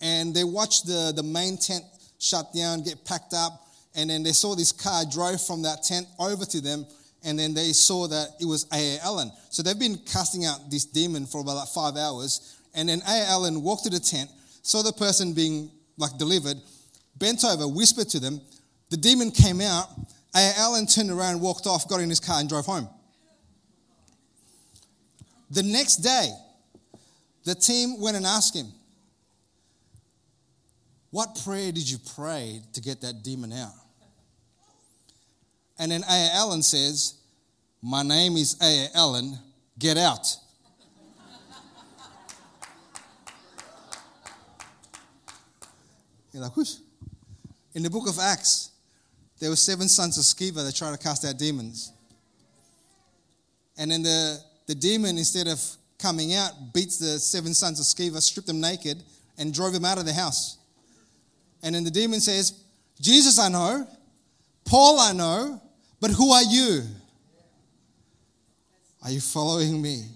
And 0.00 0.34
they 0.34 0.44
watched 0.44 0.86
the, 0.86 1.12
the 1.14 1.22
main 1.22 1.56
tent 1.56 1.84
shut 2.18 2.52
down, 2.54 2.82
get 2.82 3.04
packed 3.04 3.32
up, 3.32 3.63
and 3.94 4.10
then 4.10 4.22
they 4.22 4.32
saw 4.32 4.54
this 4.54 4.72
car 4.72 5.04
drove 5.10 5.40
from 5.40 5.62
that 5.62 5.82
tent 5.82 6.06
over 6.18 6.44
to 6.44 6.60
them, 6.60 6.86
and 7.24 7.38
then 7.38 7.54
they 7.54 7.72
saw 7.72 8.06
that 8.08 8.28
it 8.40 8.44
was 8.44 8.66
A.A. 8.72 8.98
Allen. 9.02 9.30
So 9.50 9.62
they've 9.62 9.78
been 9.78 9.98
casting 10.06 10.44
out 10.44 10.70
this 10.70 10.84
demon 10.84 11.26
for 11.26 11.40
about 11.40 11.56
like 11.56 11.68
five 11.68 11.96
hours, 11.96 12.58
and 12.74 12.88
then 12.88 13.00
A.A. 13.06 13.26
Allen 13.28 13.62
walked 13.62 13.84
to 13.84 13.90
the 13.90 14.00
tent, 14.00 14.30
saw 14.62 14.82
the 14.82 14.92
person 14.92 15.32
being 15.32 15.70
like 15.96 16.18
delivered, 16.18 16.56
bent 17.16 17.44
over, 17.44 17.66
whispered 17.66 18.08
to 18.10 18.20
them. 18.20 18.40
The 18.90 18.96
demon 18.96 19.30
came 19.30 19.60
out. 19.60 19.88
A.A. 20.34 20.52
Allen 20.58 20.86
turned 20.86 21.10
around, 21.10 21.40
walked 21.40 21.66
off, 21.66 21.88
got 21.88 22.00
in 22.00 22.10
his 22.10 22.20
car, 22.20 22.40
and 22.40 22.48
drove 22.48 22.66
home. 22.66 22.88
The 25.50 25.62
next 25.62 25.96
day, 25.96 26.30
the 27.44 27.54
team 27.54 28.00
went 28.00 28.16
and 28.16 28.26
asked 28.26 28.56
him, 28.56 28.66
What 31.10 31.40
prayer 31.44 31.70
did 31.70 31.88
you 31.88 31.98
pray 32.16 32.60
to 32.72 32.80
get 32.80 33.00
that 33.02 33.22
demon 33.22 33.52
out? 33.52 33.72
And 35.78 35.90
then 35.90 36.02
A. 36.04 36.30
Allen 36.34 36.62
says, 36.62 37.14
My 37.82 38.02
name 38.02 38.36
is 38.36 38.56
A. 38.62 38.88
Allen, 38.94 39.38
get 39.78 39.96
out. 39.96 40.36
You're 46.32 46.42
like, 46.42 46.56
whoosh. 46.56 46.76
In 47.74 47.82
the 47.82 47.90
book 47.90 48.08
of 48.08 48.18
Acts, 48.18 48.72
there 49.38 49.50
were 49.50 49.56
seven 49.56 49.88
sons 49.88 50.18
of 50.18 50.24
Sceva 50.24 50.64
that 50.64 50.74
tried 50.74 50.92
to 50.92 50.98
cast 50.98 51.24
out 51.24 51.38
demons. 51.38 51.92
And 53.76 53.90
then 53.90 54.02
the, 54.02 54.38
the 54.66 54.74
demon, 54.74 55.16
instead 55.16 55.46
of 55.48 55.60
coming 55.98 56.34
out, 56.34 56.52
beats 56.72 56.98
the 56.98 57.18
seven 57.18 57.54
sons 57.54 57.78
of 57.78 57.86
Sceva, 57.86 58.20
stripped 58.20 58.48
them 58.48 58.60
naked, 58.60 59.02
and 59.38 59.54
drove 59.54 59.72
them 59.72 59.84
out 59.84 59.98
of 59.98 60.06
the 60.06 60.12
house. 60.12 60.58
And 61.62 61.74
then 61.74 61.84
the 61.84 61.90
demon 61.90 62.20
says, 62.20 62.64
Jesus 63.00 63.38
I 63.38 63.48
know, 63.48 63.86
Paul 64.64 64.98
I 64.98 65.12
know, 65.12 65.60
but 66.00 66.10
who 66.10 66.32
are 66.32 66.42
you? 66.42 66.82
Are 69.02 69.10
you 69.10 69.20
following 69.20 69.80
me? 69.82 70.06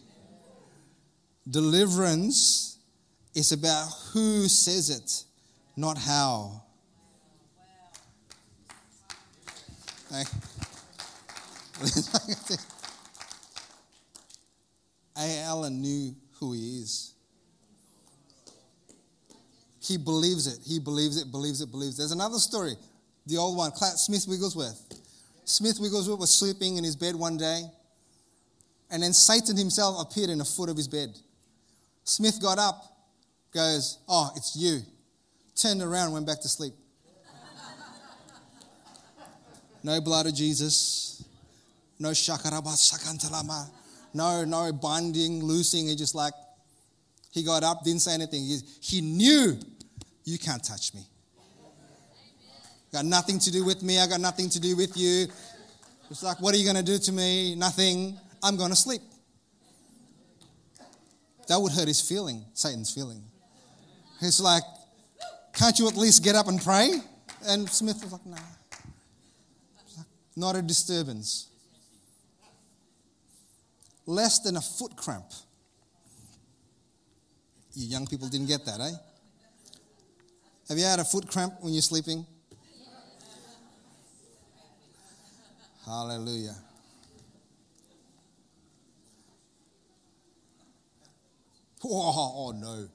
Deliverance 1.48 2.78
is 3.34 3.52
about 3.52 3.88
who 4.12 4.48
says 4.48 4.90
it, 4.90 5.24
not 5.76 5.98
how. 5.98 6.62
A. 15.16 15.40
Allen 15.40 15.80
knew 15.80 16.14
who 16.38 16.52
he 16.52 16.78
is. 16.80 17.14
He 19.80 19.96
believes 19.96 20.46
it. 20.46 20.58
He 20.64 20.78
believes 20.78 21.20
it, 21.20 21.30
believes 21.30 21.60
it, 21.60 21.70
believes 21.70 21.94
it. 21.94 21.98
There's 21.98 22.12
another 22.12 22.38
story, 22.38 22.76
the 23.28 23.36
old 23.36 23.56
one, 23.56 23.72
Smith 23.74 24.26
Wigglesworth. 24.26 24.82
Smith 25.44 25.78
Wigglesworth 25.78 26.18
was 26.18 26.32
sleeping 26.34 26.78
in 26.78 26.84
his 26.84 26.96
bed 26.96 27.14
one 27.14 27.36
day, 27.36 27.62
and 28.90 29.02
then 29.02 29.12
Satan 29.12 29.56
himself 29.56 30.00
appeared 30.00 30.30
in 30.30 30.38
the 30.38 30.44
foot 30.44 30.70
of 30.70 30.76
his 30.76 30.88
bed. 30.88 31.10
Smith 32.04 32.40
got 32.40 32.58
up, 32.58 32.82
goes, 33.52 33.98
Oh, 34.08 34.30
it's 34.34 34.56
you. 34.56 34.80
Turned 35.54 35.82
around, 35.82 36.12
went 36.12 36.26
back 36.26 36.40
to 36.40 36.48
sleep. 36.48 36.72
No 39.82 40.00
blood 40.00 40.26
of 40.26 40.34
Jesus. 40.34 41.24
No 41.98 42.10
shakaraba 42.10 42.74
sakantalama. 42.76 43.68
No, 44.14 44.44
no 44.44 44.72
binding, 44.72 45.42
loosing. 45.42 45.86
He 45.86 45.96
just 45.96 46.14
like, 46.14 46.32
he 47.30 47.42
got 47.44 47.62
up, 47.62 47.84
didn't 47.84 48.02
say 48.02 48.14
anything. 48.14 48.42
He, 48.42 48.58
he 48.80 49.00
knew 49.00 49.58
you 50.24 50.38
can't 50.38 50.64
touch 50.64 50.94
me. 50.94 51.02
Got 52.92 53.04
nothing 53.04 53.38
to 53.40 53.50
do 53.50 53.64
with 53.64 53.82
me. 53.82 53.98
I 54.00 54.06
got 54.06 54.20
nothing 54.20 54.48
to 54.50 54.60
do 54.60 54.76
with 54.76 54.96
you. 54.96 55.26
It's 56.10 56.22
like, 56.22 56.40
what 56.40 56.54
are 56.54 56.58
you 56.58 56.64
going 56.64 56.76
to 56.76 56.82
do 56.82 56.98
to 56.98 57.12
me? 57.12 57.54
Nothing. 57.54 58.18
I'm 58.42 58.56
going 58.56 58.70
to 58.70 58.76
sleep. 58.76 59.02
That 61.48 61.60
would 61.60 61.72
hurt 61.72 61.88
his 61.88 62.00
feeling, 62.00 62.44
Satan's 62.54 62.92
feeling. 62.92 63.22
He's 64.20 64.40
like, 64.40 64.62
can't 65.54 65.78
you 65.78 65.88
at 65.88 65.96
least 65.96 66.22
get 66.22 66.34
up 66.34 66.48
and 66.48 66.62
pray? 66.62 66.92
And 67.46 67.68
Smith 67.68 68.02
was 68.02 68.12
like, 68.12 68.24
no. 68.26 68.32
Nah. 68.32 68.42
Like, 69.96 70.06
not 70.36 70.56
a 70.56 70.62
disturbance. 70.62 71.48
Less 74.06 74.38
than 74.40 74.56
a 74.56 74.60
foot 74.60 74.96
cramp. 74.96 75.26
You 77.74 77.86
young 77.86 78.06
people 78.06 78.28
didn't 78.28 78.48
get 78.48 78.64
that, 78.64 78.80
eh? 78.80 78.92
Have 80.68 80.78
you 80.78 80.84
had 80.84 81.00
a 81.00 81.04
foot 81.04 81.28
cramp 81.28 81.54
when 81.60 81.72
you're 81.72 81.82
sleeping? 81.82 82.26
Hallelujah. 85.88 86.54
Oh, 91.84 92.32
oh 92.36 92.50
no. 92.50 92.88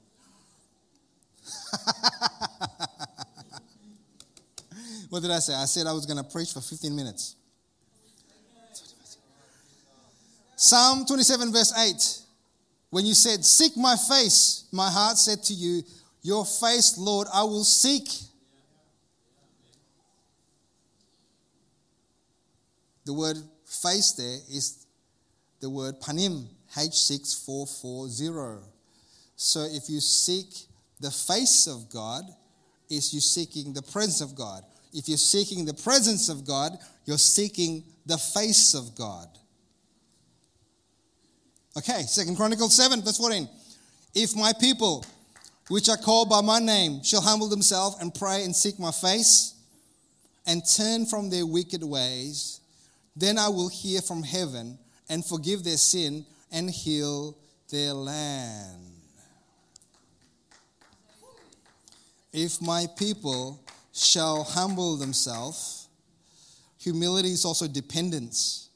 what 5.09 5.21
did 5.21 5.31
I 5.31 5.39
say? 5.39 5.55
I 5.55 5.63
said 5.63 5.87
I 5.87 5.93
was 5.93 6.05
going 6.05 6.17
to 6.17 6.23
preach 6.29 6.51
for 6.51 6.59
15 6.59 6.93
minutes. 6.93 7.37
Psalm 10.57 11.05
27, 11.05 11.53
verse 11.53 11.71
8. 11.77 12.19
When 12.89 13.05
you 13.05 13.13
said, 13.13 13.45
Seek 13.45 13.77
my 13.77 13.95
face, 13.95 14.65
my 14.73 14.91
heart 14.91 15.17
said 15.17 15.41
to 15.43 15.53
you, 15.53 15.83
Your 16.21 16.45
face, 16.45 16.97
Lord, 16.97 17.29
I 17.33 17.43
will 17.43 17.63
seek. 17.63 18.09
The 23.05 23.13
word 23.13 23.37
face 23.65 24.13
there 24.13 24.39
is 24.49 24.85
the 25.59 25.69
word 25.69 25.99
panim, 26.01 26.47
H6440. 26.75 28.63
So 29.35 29.61
if 29.63 29.89
you 29.89 29.99
seek 29.99 30.67
the 30.99 31.11
face 31.11 31.67
of 31.67 31.89
God, 31.89 32.23
is 32.89 33.13
you 33.13 33.19
seeking 33.19 33.73
the 33.73 33.81
presence 33.81 34.21
of 34.21 34.35
God. 34.35 34.63
If 34.93 35.07
you're 35.07 35.17
seeking 35.17 35.65
the 35.65 35.73
presence 35.73 36.29
of 36.29 36.45
God, 36.45 36.77
you're 37.05 37.17
seeking 37.17 37.83
the 38.05 38.17
face 38.17 38.73
of 38.73 38.95
God. 38.95 39.27
Okay, 41.75 42.03
Second 42.03 42.35
Chronicles 42.35 42.75
7, 42.75 43.01
verse 43.01 43.17
14. 43.17 43.49
If 44.13 44.35
my 44.35 44.53
people, 44.59 45.03
which 45.69 45.89
are 45.89 45.97
called 45.97 46.29
by 46.29 46.41
my 46.41 46.59
name, 46.59 47.03
shall 47.03 47.21
humble 47.21 47.49
themselves 47.49 47.97
and 47.99 48.13
pray 48.13 48.43
and 48.43 48.55
seek 48.55 48.77
my 48.77 48.91
face 48.91 49.55
and 50.45 50.61
turn 50.77 51.05
from 51.07 51.29
their 51.29 51.47
wicked 51.47 51.83
ways, 51.83 52.59
then 53.15 53.37
I 53.37 53.49
will 53.49 53.69
hear 53.69 54.01
from 54.01 54.23
heaven 54.23 54.77
and 55.09 55.25
forgive 55.25 55.63
their 55.63 55.77
sin 55.77 56.25
and 56.51 56.69
heal 56.69 57.37
their 57.69 57.93
land. 57.93 58.79
If 62.31 62.61
my 62.61 62.87
people 62.97 63.63
shall 63.93 64.43
humble 64.43 64.97
themselves, 64.97 65.87
humility 66.79 67.31
is 67.31 67.45
also 67.45 67.67
dependence. 67.67 68.69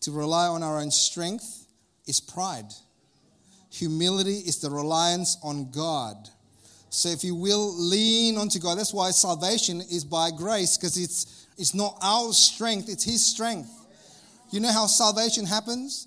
To 0.00 0.10
rely 0.10 0.46
on 0.46 0.62
our 0.62 0.78
own 0.78 0.90
strength 0.90 1.66
is 2.06 2.18
pride. 2.18 2.72
Humility 3.70 4.38
is 4.38 4.58
the 4.58 4.70
reliance 4.70 5.38
on 5.42 5.70
God. 5.70 6.28
So 6.90 7.08
if 7.08 7.24
you 7.24 7.34
will 7.34 7.72
lean 7.74 8.36
onto 8.36 8.58
God, 8.58 8.78
that's 8.78 8.92
why 8.92 9.10
salvation 9.12 9.80
is 9.80 10.04
by 10.04 10.30
grace, 10.30 10.76
because 10.76 10.96
it's 10.96 11.41
it's 11.58 11.74
not 11.74 11.96
our 12.02 12.32
strength, 12.32 12.88
it's 12.88 13.04
His 13.04 13.24
strength. 13.24 13.70
You 14.50 14.60
know 14.60 14.72
how 14.72 14.86
salvation 14.86 15.46
happens? 15.46 16.06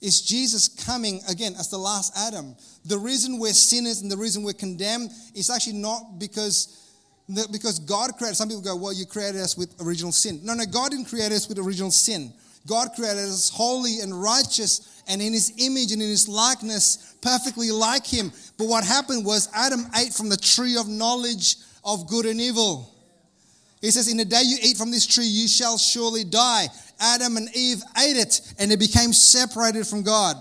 It's 0.00 0.20
Jesus 0.20 0.68
coming 0.68 1.22
again 1.28 1.54
as 1.58 1.70
the 1.70 1.78
last 1.78 2.12
Adam. 2.16 2.54
The 2.84 2.98
reason 2.98 3.38
we're 3.38 3.54
sinners 3.54 4.02
and 4.02 4.10
the 4.10 4.16
reason 4.16 4.42
we're 4.42 4.52
condemned 4.52 5.10
is 5.34 5.50
actually 5.50 5.74
not 5.74 6.18
because 6.18 6.82
because 7.50 7.80
God 7.80 8.16
created. 8.16 8.36
Some 8.36 8.48
people 8.48 8.62
go, 8.62 8.76
"Well, 8.76 8.92
you 8.92 9.04
created 9.04 9.40
us 9.40 9.56
with 9.56 9.74
original 9.80 10.12
sin." 10.12 10.40
No, 10.44 10.54
no, 10.54 10.64
God 10.64 10.90
didn't 10.90 11.06
create 11.06 11.32
us 11.32 11.48
with 11.48 11.58
original 11.58 11.90
sin. 11.90 12.32
God 12.66 12.90
created 12.94 13.24
us 13.28 13.48
holy 13.48 14.00
and 14.00 14.22
righteous 14.22 14.82
and 15.08 15.22
in 15.22 15.32
His 15.32 15.52
image 15.56 15.92
and 15.92 16.02
in 16.02 16.08
His 16.08 16.28
likeness, 16.28 16.98
perfectly 17.20 17.70
like 17.70 18.06
Him. 18.06 18.32
But 18.58 18.68
what 18.68 18.84
happened 18.84 19.24
was 19.24 19.48
Adam 19.54 19.86
ate 19.96 20.12
from 20.12 20.28
the 20.28 20.36
tree 20.36 20.76
of 20.76 20.88
knowledge 20.88 21.56
of 21.84 22.06
good 22.08 22.26
and 22.26 22.40
evil. 22.40 22.92
He 23.80 23.90
says, 23.90 24.10
In 24.10 24.16
the 24.16 24.24
day 24.24 24.42
you 24.44 24.56
eat 24.62 24.76
from 24.76 24.90
this 24.90 25.06
tree, 25.06 25.26
you 25.26 25.48
shall 25.48 25.78
surely 25.78 26.24
die. 26.24 26.66
Adam 26.98 27.36
and 27.36 27.48
Eve 27.54 27.82
ate 27.98 28.16
it, 28.16 28.40
and 28.58 28.70
they 28.70 28.76
became 28.76 29.12
separated 29.12 29.86
from 29.86 30.02
God. 30.02 30.36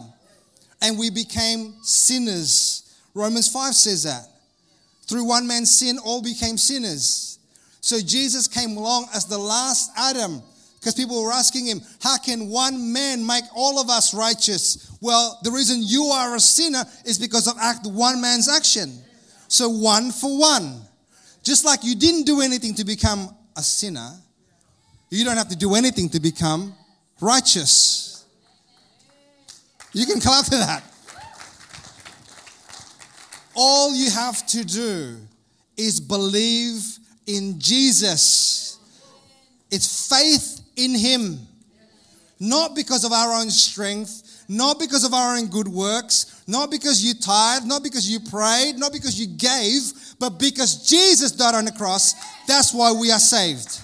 And 0.82 0.98
we 0.98 1.10
became 1.10 1.76
sinners. 1.82 2.98
Romans 3.14 3.52
5 3.52 3.74
says 3.74 4.04
that. 4.04 4.28
Through 5.08 5.26
one 5.26 5.48
man's 5.48 5.78
sin, 5.78 5.98
all 6.04 6.22
became 6.22 6.58
sinners. 6.58 7.40
So 7.82 8.00
Jesus 8.00 8.48
came 8.48 8.78
along 8.78 9.08
as 9.14 9.26
the 9.26 9.38
last 9.38 9.92
Adam 9.96 10.42
because 10.80 10.96
people 10.96 11.24
were 11.24 11.32
asking 11.32 11.66
him, 11.66 11.82
How 12.02 12.18
can 12.18 12.50
one 12.50 12.94
man 12.94 13.26
make 13.26 13.44
all 13.56 13.80
of 13.80 13.90
us 13.90 14.14
righteous? 14.14 14.96
Well, 15.02 15.40
the 15.44 15.52
reason 15.52 15.80
you 15.82 16.06
are 16.06 16.36
a 16.36 16.40
sinner 16.40 16.84
is 17.06 17.20
because 17.20 17.48
of 17.48 17.56
act 17.60 17.86
one 17.86 18.22
man's 18.22 18.50
action. 18.50 18.94
So 19.48 19.70
one 19.70 20.12
for 20.12 20.40
one. 20.40 20.82
Just 21.46 21.64
like 21.64 21.84
you 21.84 21.96
didn't 21.96 22.24
do 22.24 22.42
anything 22.42 22.74
to 22.74 22.84
become 22.84 23.30
a 23.56 23.62
sinner, 23.62 24.12
you 25.12 25.24
don't 25.24 25.38
have 25.38 25.50
to 25.50 25.56
do 25.56 25.76
anything 25.76 26.10
to 26.10 26.20
become 26.20 26.74
righteous. 27.22 28.26
You 29.94 30.08
can 30.08 30.20
clap 30.20 30.46
to 30.46 30.58
that. 30.58 30.84
All 33.56 33.96
you 33.96 34.10
have 34.10 34.46
to 34.48 34.66
do 34.66 35.18
is 35.78 36.00
believe 36.00 36.82
in 37.28 37.60
Jesus. 37.60 38.80
It's 39.70 40.10
faith 40.10 40.62
in 40.76 40.96
Him. 40.96 41.40
Not 42.40 42.76
because 42.76 43.06
of 43.06 43.14
our 43.14 43.34
own 43.40 43.52
strength, 43.52 44.46
not 44.50 44.80
because 44.80 45.04
of 45.04 45.14
our 45.14 45.38
own 45.38 45.48
good 45.48 45.68
works, 45.68 46.44
not 46.48 46.70
because 46.70 47.04
you 47.04 47.14
tithed, 47.14 47.66
not 47.66 47.84
because 47.84 48.10
you 48.10 48.20
prayed, 48.20 48.78
not 48.78 48.92
because 48.92 49.20
you 49.20 49.28
gave, 49.28 49.94
but 50.20 50.40
because 50.40 50.88
Jesus 50.88 51.32
died 51.32 51.56
on 51.56 51.66
the 51.66 51.72
cross. 51.72 52.14
That's 52.48 52.74
why 52.74 52.92
we 52.92 53.12
are 53.12 53.20
saved. 53.20 53.82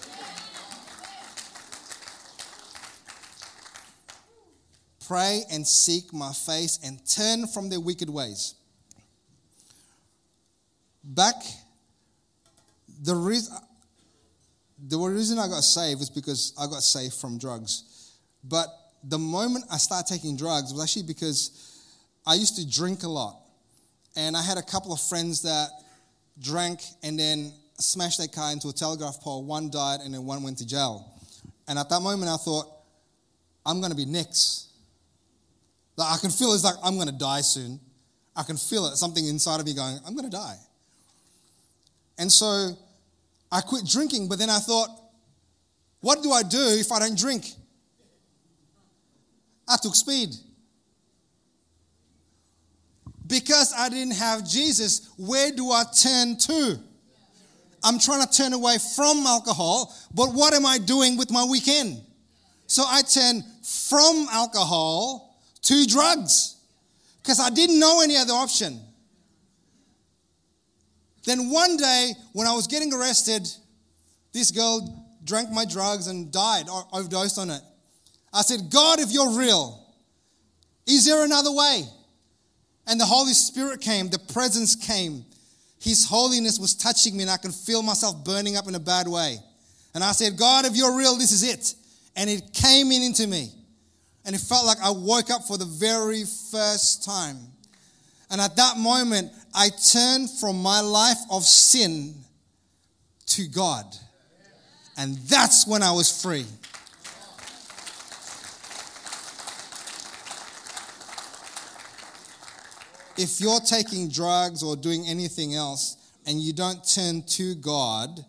Pray 5.07 5.41
and 5.51 5.67
seek 5.67 6.13
my 6.13 6.31
face 6.31 6.79
and 6.83 6.99
turn 7.05 7.47
from 7.47 7.69
their 7.69 7.79
wicked 7.79 8.09
ways. 8.09 8.55
Back, 11.03 11.35
the 13.03 13.15
reason 13.15 13.53
the 14.87 14.97
reason 14.97 15.37
I 15.37 15.47
got 15.47 15.63
saved 15.63 15.99
was 15.99 16.09
because 16.09 16.53
I 16.59 16.65
got 16.65 16.81
saved 16.81 17.13
from 17.13 17.37
drugs. 17.37 18.13
But 18.43 18.67
the 19.03 19.19
moment 19.19 19.65
I 19.69 19.77
started 19.77 20.11
taking 20.11 20.35
drugs 20.35 20.73
was 20.73 20.81
actually 20.81 21.03
because 21.03 21.81
I 22.25 22.35
used 22.35 22.55
to 22.55 22.69
drink 22.69 23.03
a 23.03 23.07
lot. 23.07 23.37
And 24.15 24.35
I 24.35 24.41
had 24.41 24.57
a 24.57 24.61
couple 24.61 24.91
of 24.91 24.99
friends 24.99 25.43
that 25.43 25.69
drank 26.41 26.81
and 27.03 27.17
then 27.17 27.53
smashed 27.77 28.17
their 28.17 28.27
car 28.27 28.51
into 28.51 28.69
a 28.69 28.73
telegraph 28.73 29.19
pole. 29.21 29.43
One 29.43 29.69
died 29.69 30.01
and 30.01 30.13
then 30.13 30.25
one 30.25 30.43
went 30.43 30.57
to 30.59 30.67
jail. 30.67 31.11
And 31.67 31.77
at 31.79 31.89
that 31.89 32.01
moment, 32.01 32.29
I 32.29 32.37
thought, 32.37 32.65
I'm 33.65 33.79
going 33.79 33.91
to 33.91 33.97
be 33.97 34.05
next. 34.05 34.67
Like 35.95 36.13
I 36.13 36.17
can 36.17 36.29
feel 36.29 36.53
it's 36.53 36.63
like 36.63 36.75
I'm 36.83 36.95
going 36.95 37.07
to 37.07 37.17
die 37.17 37.41
soon. 37.41 37.79
I 38.35 38.43
can 38.43 38.57
feel 38.57 38.85
it, 38.87 38.95
something 38.95 39.25
inside 39.25 39.59
of 39.59 39.65
me 39.65 39.73
going, 39.73 39.97
I'm 40.05 40.15
going 40.15 40.29
to 40.29 40.35
die. 40.35 40.57
And 42.17 42.31
so 42.31 42.77
I 43.51 43.61
quit 43.61 43.85
drinking, 43.85 44.29
but 44.29 44.39
then 44.39 44.49
I 44.49 44.59
thought, 44.59 44.89
what 45.99 46.23
do 46.23 46.31
I 46.31 46.43
do 46.43 46.77
if 46.79 46.91
I 46.91 46.99
don't 46.99 47.17
drink? 47.17 47.45
I 49.67 49.77
took 49.81 49.95
speed. 49.95 50.29
Because 53.31 53.73
I 53.77 53.87
didn't 53.87 54.15
have 54.15 54.45
Jesus, 54.45 55.09
where 55.15 55.53
do 55.53 55.71
I 55.71 55.83
turn 55.97 56.35
to? 56.35 56.77
I'm 57.81 57.97
trying 57.97 58.27
to 58.27 58.29
turn 58.29 58.51
away 58.51 58.75
from 58.97 59.25
alcohol, 59.25 59.95
but 60.13 60.33
what 60.33 60.53
am 60.53 60.65
I 60.65 60.77
doing 60.77 61.15
with 61.15 61.31
my 61.31 61.45
weekend? 61.45 62.01
So 62.67 62.83
I 62.85 63.01
turn 63.03 63.41
from 63.63 64.27
alcohol 64.33 65.39
to 65.61 65.85
drugs 65.85 66.57
because 67.23 67.39
I 67.39 67.49
didn't 67.49 67.79
know 67.79 68.01
any 68.03 68.17
other 68.17 68.33
option. 68.33 68.81
Then 71.23 71.49
one 71.49 71.77
day, 71.77 72.11
when 72.33 72.47
I 72.47 72.53
was 72.53 72.67
getting 72.67 72.93
arrested, 72.93 73.47
this 74.33 74.51
girl 74.51 75.07
drank 75.23 75.49
my 75.51 75.63
drugs 75.63 76.07
and 76.07 76.33
died 76.33 76.67
or 76.67 76.83
overdosed 76.91 77.39
on 77.39 77.49
it. 77.49 77.61
I 78.33 78.41
said, 78.41 78.69
God, 78.69 78.99
if 78.99 79.09
you're 79.11 79.37
real, 79.39 79.87
is 80.85 81.05
there 81.05 81.23
another 81.23 81.53
way? 81.53 81.85
And 82.87 82.99
the 82.99 83.05
Holy 83.05 83.33
Spirit 83.33 83.81
came, 83.81 84.09
the 84.09 84.19
presence 84.19 84.75
came. 84.75 85.25
His 85.79 86.05
holiness 86.05 86.59
was 86.59 86.75
touching 86.75 87.15
me, 87.15 87.23
and 87.23 87.31
I 87.31 87.37
can 87.37 87.51
feel 87.51 87.81
myself 87.81 88.23
burning 88.23 88.55
up 88.55 88.67
in 88.67 88.75
a 88.75 88.79
bad 88.79 89.07
way. 89.07 89.37
And 89.93 90.03
I 90.03 90.11
said, 90.11 90.37
God, 90.37 90.65
if 90.65 90.75
you're 90.75 90.95
real, 90.95 91.15
this 91.15 91.31
is 91.31 91.43
it. 91.43 91.75
And 92.15 92.29
it 92.29 92.53
came 92.53 92.91
in 92.91 93.01
into 93.01 93.27
me. 93.27 93.51
And 94.25 94.35
it 94.35 94.41
felt 94.41 94.65
like 94.65 94.77
I 94.83 94.91
woke 94.91 95.31
up 95.31 95.43
for 95.43 95.57
the 95.57 95.65
very 95.65 96.23
first 96.51 97.03
time. 97.03 97.37
And 98.29 98.39
at 98.39 98.55
that 98.55 98.77
moment, 98.77 99.31
I 99.53 99.69
turned 99.69 100.29
from 100.29 100.61
my 100.61 100.79
life 100.79 101.17
of 101.29 101.43
sin 101.43 102.13
to 103.27 103.47
God. 103.47 103.85
And 104.97 105.17
that's 105.17 105.65
when 105.65 105.83
I 105.83 105.91
was 105.91 106.21
free. 106.21 106.45
If 113.17 113.41
you're 113.41 113.59
taking 113.59 114.09
drugs 114.09 114.63
or 114.63 114.75
doing 114.75 115.05
anything 115.07 115.55
else 115.55 115.97
and 116.25 116.39
you 116.39 116.53
don't 116.53 116.79
turn 116.87 117.23
to 117.23 117.55
God, 117.55 118.25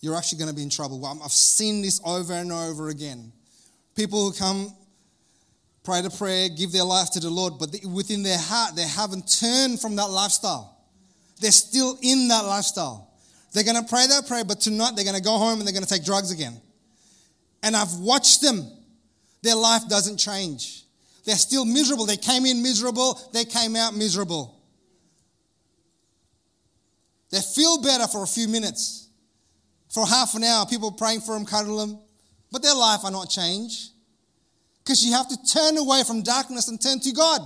you're 0.00 0.16
actually 0.16 0.38
going 0.38 0.50
to 0.50 0.56
be 0.56 0.62
in 0.62 0.70
trouble. 0.70 1.04
I've 1.06 1.30
seen 1.30 1.82
this 1.82 2.00
over 2.04 2.32
and 2.32 2.50
over 2.52 2.88
again. 2.88 3.32
People 3.94 4.24
who 4.24 4.32
come, 4.32 4.74
pray 5.84 6.00
to 6.02 6.10
prayer, 6.10 6.48
give 6.48 6.72
their 6.72 6.84
life 6.84 7.10
to 7.12 7.20
the 7.20 7.30
Lord, 7.30 7.54
but 7.58 7.74
within 7.92 8.22
their 8.22 8.38
heart, 8.38 8.76
they 8.76 8.86
haven't 8.86 9.30
turned 9.40 9.80
from 9.80 9.96
that 9.96 10.06
lifestyle. 10.06 10.76
They're 11.40 11.50
still 11.50 11.98
in 12.02 12.28
that 12.28 12.44
lifestyle. 12.44 13.10
They're 13.52 13.64
going 13.64 13.82
to 13.82 13.88
pray 13.88 14.06
that 14.06 14.26
prayer, 14.26 14.44
but 14.44 14.60
tonight 14.60 14.92
they're 14.94 15.04
going 15.04 15.16
to 15.16 15.22
go 15.22 15.36
home 15.36 15.58
and 15.58 15.66
they're 15.66 15.74
going 15.74 15.84
to 15.84 15.88
take 15.88 16.04
drugs 16.04 16.30
again. 16.30 16.60
And 17.62 17.76
I've 17.76 17.94
watched 17.94 18.40
them. 18.42 18.70
Their 19.42 19.56
life 19.56 19.88
doesn't 19.88 20.18
change. 20.18 20.84
They're 21.24 21.36
still 21.36 21.64
miserable. 21.64 22.06
They 22.06 22.16
came 22.16 22.46
in 22.46 22.62
miserable, 22.62 23.20
they 23.32 23.44
came 23.44 23.76
out 23.76 23.94
miserable. 23.94 24.56
They 27.30 27.40
feel 27.40 27.80
better 27.80 28.06
for 28.08 28.24
a 28.24 28.26
few 28.26 28.48
minutes. 28.48 29.08
For 29.88 30.06
half 30.06 30.34
an 30.34 30.44
hour, 30.44 30.66
people 30.66 30.92
praying 30.92 31.20
for 31.20 31.34
them, 31.34 31.44
cuddle 31.44 31.78
them, 31.78 31.98
but 32.50 32.62
their 32.62 32.74
life 32.74 33.00
are 33.04 33.10
not 33.10 33.28
changed. 33.28 33.90
Because 34.82 35.04
you 35.04 35.12
have 35.12 35.28
to 35.28 35.36
turn 35.52 35.76
away 35.76 36.02
from 36.04 36.22
darkness 36.22 36.68
and 36.68 36.80
turn 36.80 37.00
to 37.00 37.12
God. 37.12 37.42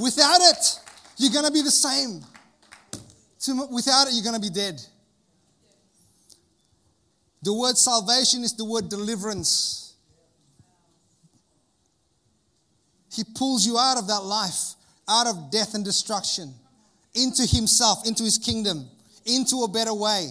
Without 0.00 0.40
it, 0.40 0.80
you're 1.18 1.32
going 1.32 1.44
to 1.44 1.52
be 1.52 1.62
the 1.62 1.70
same. 1.70 2.24
Without 3.70 4.08
it, 4.08 4.14
you're 4.14 4.24
going 4.24 4.34
to 4.34 4.40
be 4.40 4.50
dead. 4.50 4.80
The 7.42 7.52
word 7.52 7.76
salvation 7.76 8.42
is 8.42 8.54
the 8.54 8.64
word 8.64 8.88
deliverance. 8.88 9.81
He 13.12 13.24
pulls 13.24 13.66
you 13.66 13.78
out 13.78 13.98
of 13.98 14.06
that 14.08 14.20
life, 14.20 14.74
out 15.08 15.26
of 15.26 15.50
death 15.50 15.74
and 15.74 15.84
destruction, 15.84 16.54
into 17.14 17.46
Himself, 17.46 18.06
into 18.06 18.22
His 18.22 18.38
kingdom, 18.38 18.88
into 19.26 19.64
a 19.64 19.68
better 19.68 19.92
way. 19.92 20.30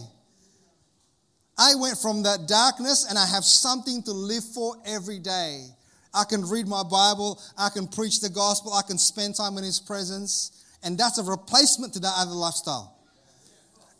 I 1.58 1.76
went 1.76 2.00
from 2.00 2.24
that 2.24 2.48
darkness 2.48 3.06
and 3.08 3.20
I 3.20 3.28
have 3.28 3.44
something 3.44 4.02
to 4.04 4.12
live 4.12 4.44
for 4.44 4.76
every 4.86 5.20
day. 5.20 5.65
I 6.13 6.24
can 6.24 6.50
read 6.50 6.67
my 6.67 6.82
Bible, 6.84 7.39
I 7.58 7.70
can 7.70 7.88
preach 7.88 8.20
the 8.20 8.30
gospel, 8.30 8.74
I 8.74 8.82
can 8.82 8.98
spend 8.98 9.36
time 9.36 9.58
in 9.58 9.63
His 9.63 9.80
presence, 9.80 10.65
and 10.84 10.98
that's 10.98 11.20
a 11.20 11.24
replacement 11.24 11.94
to 11.94 12.00
that 12.00 12.13
other 12.17 12.32
lifestyle. 12.32 12.98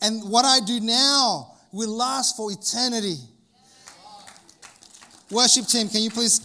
And 0.02 0.30
what 0.30 0.44
I 0.44 0.60
do 0.66 0.80
now 0.80 1.56
will 1.72 1.96
last 1.96 2.36
for 2.36 2.52
eternity. 2.52 3.18
Worship 5.30 5.68
team, 5.68 5.88
can 5.88 6.02
you 6.02 6.10
please 6.10 6.40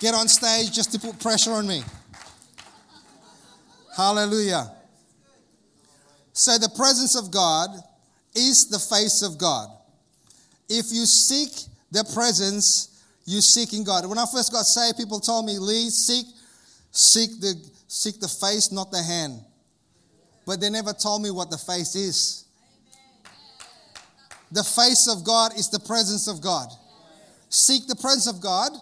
get 0.00 0.14
on 0.14 0.28
stage 0.28 0.72
just 0.72 0.92
to 0.92 0.98
put 0.98 1.18
pressure 1.18 1.52
on 1.52 1.66
me. 1.66 1.82
Hallelujah. 3.96 4.72
So, 6.32 6.56
the 6.56 6.70
presence 6.76 7.16
of 7.16 7.32
God 7.32 7.70
is 8.34 8.68
the 8.68 8.78
face 8.78 9.22
of 9.22 9.38
God. 9.38 9.68
If 10.68 10.92
you 10.92 11.04
seek 11.04 11.50
the 11.90 12.04
presence, 12.14 13.02
you're 13.24 13.42
seeking 13.42 13.82
God. 13.82 14.06
When 14.06 14.18
I 14.18 14.24
first 14.32 14.52
got 14.52 14.62
saved, 14.62 14.96
people 14.96 15.18
told 15.18 15.46
me, 15.46 15.58
Lee, 15.58 15.90
seek, 15.90 16.26
seek 16.92 17.40
the 17.40 17.54
seek 17.88 18.20
the 18.20 18.28
face, 18.28 18.70
not 18.70 18.92
the 18.92 19.02
hand. 19.02 19.42
But 20.46 20.60
they 20.60 20.70
never 20.70 20.92
told 20.92 21.22
me 21.22 21.30
what 21.30 21.50
the 21.50 21.58
face 21.58 21.96
is. 21.96 22.44
The 24.52 24.62
face 24.62 25.08
of 25.08 25.24
God 25.24 25.54
is 25.58 25.68
the 25.68 25.80
presence 25.80 26.28
of 26.28 26.40
God. 26.40 26.68
Seek 27.50 27.86
the 27.86 27.96
presence 27.96 28.26
of 28.26 28.40
God 28.40 28.72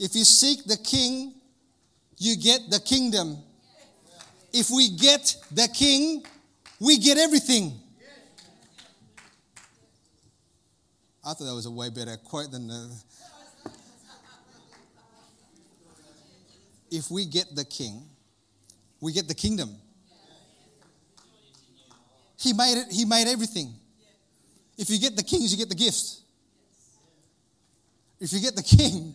if 0.00 0.16
you 0.16 0.24
seek 0.24 0.64
the 0.64 0.78
king, 0.78 1.34
you 2.16 2.34
get 2.34 2.70
the 2.70 2.80
kingdom. 2.80 3.36
If 4.50 4.70
we 4.70 4.88
get 4.96 5.36
the 5.52 5.68
king, 5.68 6.24
we 6.80 6.96
get 6.96 7.18
everything. 7.18 7.78
I 11.22 11.34
thought 11.34 11.44
that 11.44 11.54
was 11.54 11.66
a 11.66 11.70
way 11.70 11.90
better 11.90 12.16
quote 12.16 12.50
than 12.50 12.66
the. 12.68 12.90
If 16.90 17.10
we 17.10 17.26
get 17.26 17.54
the 17.54 17.66
king, 17.66 18.02
we 19.00 19.12
get 19.12 19.28
the 19.28 19.34
kingdom. 19.34 19.76
He 22.38 22.54
made 22.54 22.78
it, 22.78 22.86
he 22.90 23.04
made 23.04 23.28
everything. 23.28 23.74
If 24.78 24.88
you 24.88 24.98
get 24.98 25.14
the 25.14 25.22
kings, 25.22 25.52
you 25.52 25.58
get 25.58 25.68
the 25.68 25.74
gifts. 25.74 26.22
If 28.18 28.32
you 28.32 28.40
get 28.40 28.56
the 28.56 28.62
king, 28.76 29.14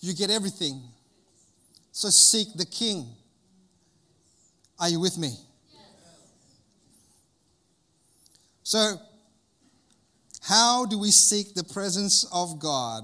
you 0.00 0.14
get 0.14 0.30
everything. 0.30 0.82
So 1.92 2.10
seek 2.10 2.54
the 2.54 2.66
King. 2.66 3.06
Are 4.78 4.88
you 4.88 5.00
with 5.00 5.18
me? 5.18 5.34
So, 8.62 8.96
how 10.42 10.86
do 10.86 10.98
we 10.98 11.10
seek 11.10 11.54
the 11.54 11.64
presence 11.64 12.24
of 12.32 12.60
God? 12.60 13.02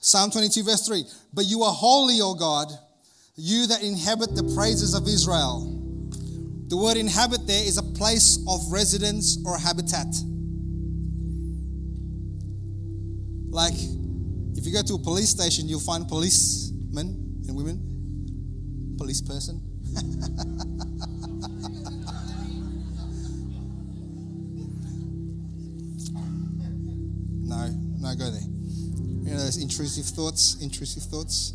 Psalm 0.00 0.30
22, 0.30 0.64
verse 0.64 0.86
3 0.86 1.04
But 1.32 1.44
you 1.44 1.62
are 1.62 1.72
holy, 1.72 2.20
O 2.20 2.34
God, 2.34 2.68
you 3.36 3.66
that 3.68 3.82
inhabit 3.82 4.34
the 4.34 4.52
praises 4.54 4.94
of 4.94 5.06
Israel. 5.06 5.78
The 6.68 6.76
word 6.76 6.96
inhabit 6.96 7.46
there 7.46 7.64
is 7.64 7.78
a 7.78 7.82
place 7.82 8.44
of 8.48 8.72
residence 8.72 9.38
or 9.46 9.58
habitat. 9.58 10.06
Like 13.50 13.74
if 14.56 14.66
you 14.66 14.72
go 14.72 14.82
to 14.82 14.94
a 14.94 14.98
police 14.98 15.30
station, 15.30 15.68
you'll 15.68 15.80
find 15.80 16.06
policemen 16.08 17.42
and 17.48 17.56
women, 17.56 18.94
police 18.98 19.20
person. 19.20 19.60
no, 27.44 27.68
no, 27.98 28.14
go 28.14 28.30
there. 28.30 28.40
You 28.40 29.30
know 29.30 29.38
those 29.38 29.56
intrusive 29.58 30.04
thoughts, 30.06 30.56
intrusive 30.62 31.02
thoughts. 31.04 31.54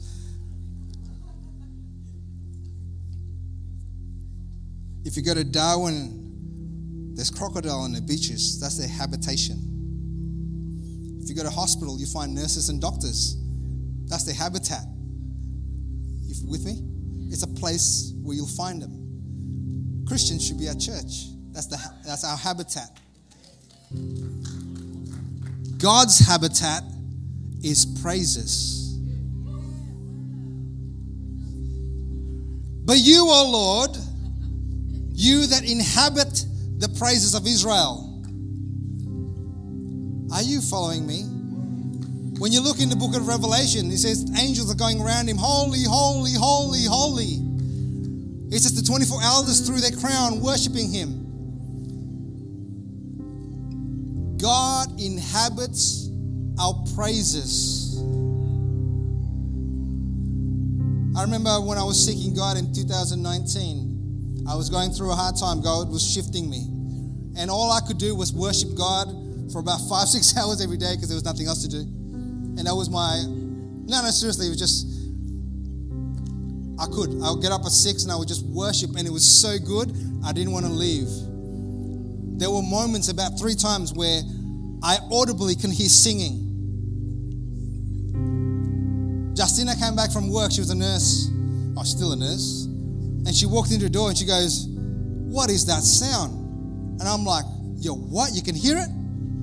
If 5.06 5.16
you 5.16 5.24
go 5.24 5.34
to 5.34 5.44
Darwin, 5.44 6.18
There's 7.18 7.32
crocodile 7.32 7.80
on 7.80 7.94
the 7.94 8.02
beaches. 8.02 8.60
That's 8.62 8.78
their 8.78 8.88
habitation. 8.88 9.77
If 11.28 11.32
you 11.32 11.36
go 11.36 11.44
to 11.44 11.54
hospital, 11.54 12.00
you 12.00 12.06
find 12.06 12.34
nurses 12.34 12.70
and 12.70 12.80
doctors. 12.80 13.36
That's 14.06 14.24
their 14.24 14.34
habitat. 14.34 14.86
You 16.22 16.50
with 16.50 16.64
me? 16.64 16.82
It's 17.30 17.44
a 17.44 17.48
place 17.48 18.14
where 18.24 18.34
you'll 18.34 18.48
find 18.48 18.82
them. 18.82 20.06
Christians 20.08 20.48
should 20.48 20.58
be 20.58 20.70
at 20.70 20.80
church. 20.80 21.28
That's, 21.52 21.66
the, 21.66 21.78
that's 22.06 22.24
our 22.24 22.38
habitat. 22.38 22.98
God's 25.78 26.18
habitat 26.26 26.84
is 27.62 27.86
praises. 28.02 28.98
But 32.86 33.00
you, 33.00 33.26
O 33.28 33.28
oh 33.28 33.52
Lord, 33.52 33.98
you 35.12 35.46
that 35.48 35.70
inhabit 35.70 36.46
the 36.78 36.88
praises 36.98 37.36
of 37.36 37.46
Israel. 37.46 38.07
Are 40.32 40.42
you 40.42 40.62
following 40.62 41.08
me? 41.08 41.24
When 42.40 42.52
you 42.52 42.62
look 42.62 42.80
in 42.80 42.90
the 42.90 42.96
book 42.96 43.16
of 43.16 43.28
Revelation, 43.28 43.90
it 43.90 43.98
says 43.98 44.30
angels 44.38 44.72
are 44.72 44.76
going 44.76 45.02
around 45.02 45.28
him, 45.28 45.38
holy, 45.38 45.84
holy, 45.88 46.34
holy, 46.38 46.86
holy. 46.86 47.42
It 48.54 48.62
says 48.62 48.74
the 48.76 48.86
24 48.86 49.22
elders 49.24 49.62
threw 49.62 49.80
their 49.80 49.92
crown, 49.92 50.42
worshiping 50.42 50.92
him. 50.92 51.24
God 54.38 55.02
inhabits 55.02 56.10
our 56.60 56.74
praises. 56.96 57.98
I 61.18 61.24
remember 61.24 61.60
when 61.62 61.80
I 61.80 61.84
was 61.84 62.06
seeking 62.06 62.36
God 62.36 62.58
in 62.58 62.72
2019, 62.74 64.46
I 64.48 64.56
was 64.56 64.70
going 64.70 64.92
through 64.92 65.12
a 65.12 65.16
hard 65.16 65.36
time. 65.36 65.62
God 65.62 65.90
was 65.90 66.08
shifting 66.08 66.50
me. 66.50 66.68
And 67.36 67.50
all 67.50 67.72
I 67.72 67.80
could 67.80 67.98
do 67.98 68.16
was 68.16 68.32
worship 68.32 68.76
God 68.76 69.08
for 69.52 69.60
about 69.60 69.80
five, 69.90 70.08
six 70.16 70.36
hours 70.38 70.62
every 70.62 70.78
day 70.78 70.96
because 70.96 71.10
there 71.10 71.16
was 71.16 71.26
nothing 71.26 71.48
else 71.48 71.64
to 71.64 71.70
do. 71.70 71.80
And 71.80 72.66
that 72.66 72.76
was 72.76 72.90
my, 72.90 73.24
no, 73.88 74.02
no, 74.02 74.10
seriously, 74.10 74.48
it 74.48 74.50
was 74.50 74.60
just, 74.60 74.88
I 76.80 76.86
could. 76.88 77.22
I 77.22 77.32
would 77.32 77.42
get 77.42 77.52
up 77.52 77.62
at 77.66 77.72
six 77.72 78.04
and 78.04 78.12
I 78.12 78.16
would 78.16 78.28
just 78.28 78.46
worship, 78.46 78.96
and 78.98 79.08
it 79.08 79.12
was 79.12 79.26
so 79.26 79.58
good, 79.58 79.94
I 80.26 80.32
didn't 80.34 80.52
want 80.52 80.66
to 80.66 80.72
leave. 80.72 81.08
There 82.40 82.52
were 82.52 82.62
moments 82.62 83.10
about 83.10 83.40
three 83.40 83.56
times 83.56 83.94
where 83.94 84.22
I 84.84 84.98
audibly 85.12 85.56
can 85.56 85.72
hear 85.72 85.90
singing. 85.90 86.44
Justina 89.36 89.76
came 89.76 89.96
back 89.96 90.12
from 90.12 90.32
work. 90.32 90.52
She 90.52 90.62
was 90.62 90.70
a 90.70 90.76
nurse. 90.76 91.30
Oh, 91.76 91.84
still 91.84 92.12
a 92.12 92.16
nurse. 92.16 92.66
And 92.66 93.36
she 93.36 93.46
walked 93.46 93.72
into 93.72 93.86
the 93.86 93.90
door 93.90 94.10
and 94.10 94.18
she 94.18 94.26
goes, 94.26 94.68
What 94.68 95.50
is 95.50 95.66
that 95.66 95.82
sound? 95.82 97.00
And 97.00 97.08
I'm 97.08 97.26
like, 97.26 97.46
Yo, 97.78 97.94
what? 97.94 98.34
You 98.34 98.42
can 98.42 98.56
hear 98.56 98.78
it? 98.78 98.90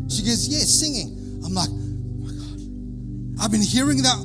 She 0.09 0.23
goes, 0.23 0.49
Yeah, 0.49 0.59
singing. 0.59 1.43
I'm 1.45 1.55
like, 1.55 1.69
oh 1.69 2.25
my 2.25 2.33
God. 2.33 3.45
I've 3.45 3.51
been 3.51 3.62
hearing 3.62 4.03
that. 4.03 4.19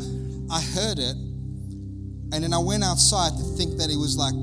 I 0.52 0.62
heard 0.62 1.00
it. 1.00 1.16
And 2.32 2.44
then 2.44 2.54
I 2.54 2.60
went 2.60 2.84
outside 2.84 3.32
to 3.38 3.44
think 3.58 3.78
that 3.78 3.90
it 3.90 3.98
was 3.98 4.16
like 4.18 4.34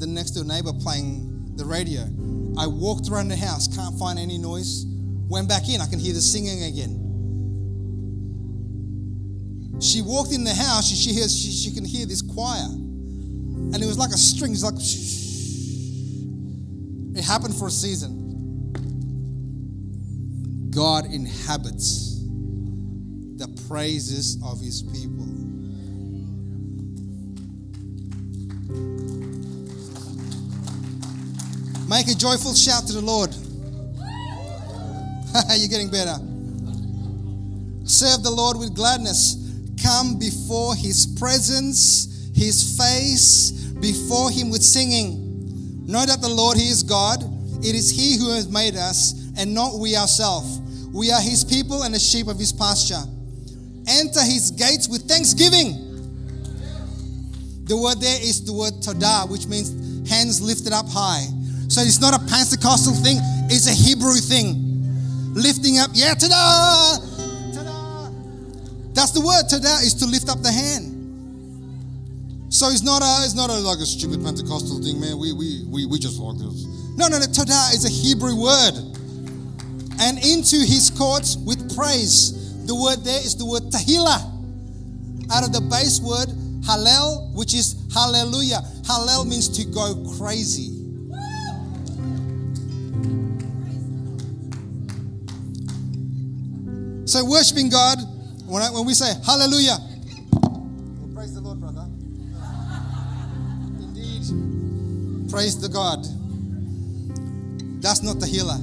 the 0.00 0.06
next 0.06 0.32
door 0.32 0.44
neighbor 0.44 0.72
playing 0.72 1.56
the 1.56 1.64
radio. 1.64 2.02
I 2.58 2.66
walked 2.66 3.08
around 3.08 3.28
the 3.28 3.36
house, 3.36 3.68
can't 3.68 3.96
find 3.98 4.18
any 4.18 4.38
noise. 4.38 4.84
Went 5.28 5.48
back 5.48 5.68
in, 5.68 5.80
I 5.80 5.86
can 5.86 5.98
hear 6.00 6.12
the 6.12 6.20
singing 6.20 6.64
again. 6.64 7.00
She 9.80 10.02
walked 10.02 10.32
in 10.32 10.44
the 10.44 10.52
house, 10.52 10.90
and 10.90 10.98
she 10.98 11.12
hears 11.12 11.34
she, 11.34 11.50
she 11.52 11.72
can 11.72 11.84
hear 11.84 12.04
this 12.04 12.20
choir. 12.20 12.66
And 12.66 13.76
it 13.76 13.86
was 13.86 13.96
like 13.96 14.10
a 14.10 14.18
string, 14.18 14.52
it's 14.52 14.64
like 14.64 14.74
it 17.16 17.24
happened 17.24 17.54
for 17.54 17.68
a 17.68 17.70
season. 17.70 18.19
God 20.70 21.06
inhabits 21.06 22.20
the 23.36 23.48
praises 23.68 24.38
of 24.44 24.60
his 24.60 24.82
people. 24.82 25.26
Make 31.88 32.06
a 32.06 32.14
joyful 32.14 32.54
shout 32.54 32.86
to 32.86 32.92
the 32.92 33.00
Lord. 33.00 33.34
You're 35.58 35.68
getting 35.68 35.90
better. 35.90 36.16
Serve 37.84 38.22
the 38.22 38.30
Lord 38.30 38.56
with 38.56 38.76
gladness. 38.76 39.36
Come 39.82 40.16
before 40.18 40.76
his 40.76 41.06
presence, 41.18 42.30
his 42.32 42.76
face, 42.78 43.50
before 43.80 44.30
him 44.30 44.50
with 44.50 44.62
singing. 44.62 45.84
Know 45.86 46.06
that 46.06 46.20
the 46.20 46.28
Lord, 46.28 46.56
he 46.56 46.68
is 46.68 46.84
God. 46.84 47.24
It 47.58 47.74
is 47.74 47.90
he 47.90 48.16
who 48.16 48.30
has 48.30 48.48
made 48.48 48.76
us 48.76 49.14
and 49.36 49.52
not 49.52 49.78
we 49.78 49.96
ourselves. 49.96 50.59
We 50.92 51.10
are 51.12 51.20
his 51.20 51.44
people 51.44 51.82
and 51.82 51.94
the 51.94 51.98
sheep 51.98 52.26
of 52.26 52.38
his 52.38 52.52
pasture. 52.52 53.02
Enter 53.88 54.22
his 54.22 54.50
gates 54.50 54.88
with 54.88 55.02
thanksgiving. 55.02 55.86
The 57.64 57.76
word 57.76 58.00
there 58.00 58.20
is 58.20 58.44
the 58.44 58.52
word 58.52 58.74
todah, 58.82 59.30
which 59.30 59.46
means 59.46 60.08
hands 60.08 60.42
lifted 60.42 60.72
up 60.72 60.88
high. 60.88 61.26
So 61.68 61.82
it's 61.82 62.00
not 62.00 62.14
a 62.14 62.18
Pentecostal 62.26 62.94
thing, 62.94 63.18
it's 63.46 63.68
a 63.68 63.74
Hebrew 63.74 64.14
thing 64.14 64.70
lifting 65.34 65.78
up. 65.78 65.90
Yeah, 65.94 66.14
ta-da! 66.14 66.98
Ta-da! 67.54 68.10
That's 68.92 69.12
the 69.12 69.20
word. 69.20 69.46
Ta-da 69.48 69.78
is 69.86 69.94
to 69.94 70.06
lift 70.06 70.28
up 70.28 70.42
the 70.42 70.50
hand. 70.50 70.96
So 72.50 72.68
it's 72.68 72.82
not 72.82 73.02
a, 73.02 73.24
it's 73.24 73.34
not 73.34 73.48
a, 73.50 73.54
like 73.54 73.78
a 73.78 73.86
stupid 73.86 74.24
Pentecostal 74.24 74.82
thing, 74.82 75.00
man. 75.00 75.18
We, 75.18 75.32
we, 75.32 75.64
we, 75.68 75.86
we 75.86 75.98
just 75.98 76.18
like 76.18 76.38
this. 76.38 76.66
No, 76.98 77.06
no, 77.06 77.18
no. 77.18 77.26
Tada 77.26 77.72
is 77.74 77.86
a 77.86 77.88
Hebrew 77.88 78.34
word. 78.34 78.89
And 80.00 80.16
into 80.18 80.56
his 80.56 80.90
courts 80.90 81.36
with 81.36 81.76
praise. 81.76 82.66
The 82.66 82.74
word 82.74 83.04
there 83.04 83.20
is 83.20 83.36
the 83.36 83.44
word 83.44 83.64
tahila. 83.64 84.40
Out 85.32 85.44
of 85.44 85.52
the 85.52 85.60
base 85.60 86.00
word 86.00 86.28
hallel, 86.64 87.32
which 87.34 87.54
is 87.54 87.76
hallelujah. 87.92 88.60
Hallel 88.82 89.26
means 89.26 89.48
to 89.58 89.64
go 89.64 89.94
crazy. 90.18 90.76
So 97.06 97.24
worshiping 97.24 97.70
God, 97.70 97.98
when, 98.46 98.62
I, 98.62 98.70
when 98.70 98.86
we 98.86 98.94
say 98.94 99.12
hallelujah, 99.26 99.78
well, 100.42 101.10
praise 101.12 101.34
the 101.34 101.40
Lord, 101.40 101.60
brother. 101.60 101.86
Indeed, 103.80 105.28
praise 105.30 105.60
the 105.60 105.68
God. 105.68 106.06
That's 107.82 108.02
not 108.02 108.20
the 108.20 108.26
healer. 108.26 108.58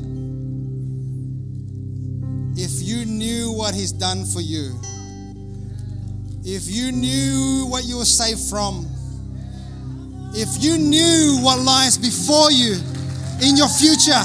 If 2.59 2.81
you 2.81 3.05
knew 3.05 3.51
what 3.51 3.75
He's 3.75 3.91
done 3.91 4.25
for 4.25 4.41
you, 4.41 4.73
if 6.43 6.67
you 6.67 6.91
knew 6.91 7.67
what 7.69 7.83
you 7.83 7.97
were 7.97 8.05
saved 8.05 8.39
from, 8.49 8.87
if 10.33 10.63
you 10.63 10.77
knew 10.77 11.39
what 11.41 11.59
lies 11.59 11.97
before 11.97 12.51
you 12.51 12.79
in 13.41 13.57
your 13.57 13.69
future, 13.69 14.23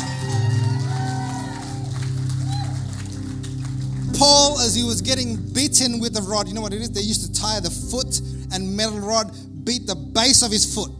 Paul, 4.19 4.61
as 4.61 4.75
he 4.75 4.85
was 4.85 5.03
getting 5.03 5.37
beaten 5.53 5.99
with 5.99 6.15
the 6.15 6.23
rod, 6.23 6.47
you 6.47 6.55
know 6.55 6.61
what 6.61 6.73
it 6.73 6.81
is? 6.81 6.91
They 6.91 7.01
used 7.01 7.27
to 7.27 7.41
tie 7.41 7.61
the 7.61 7.71
foot 7.71 8.21
and 8.55 8.77
metal 8.77 9.01
rod, 9.01 9.31
beat 9.65 9.87
the 9.87 9.97
base 9.97 10.43
of 10.43 10.53
his 10.53 10.73
foot. 10.73 10.91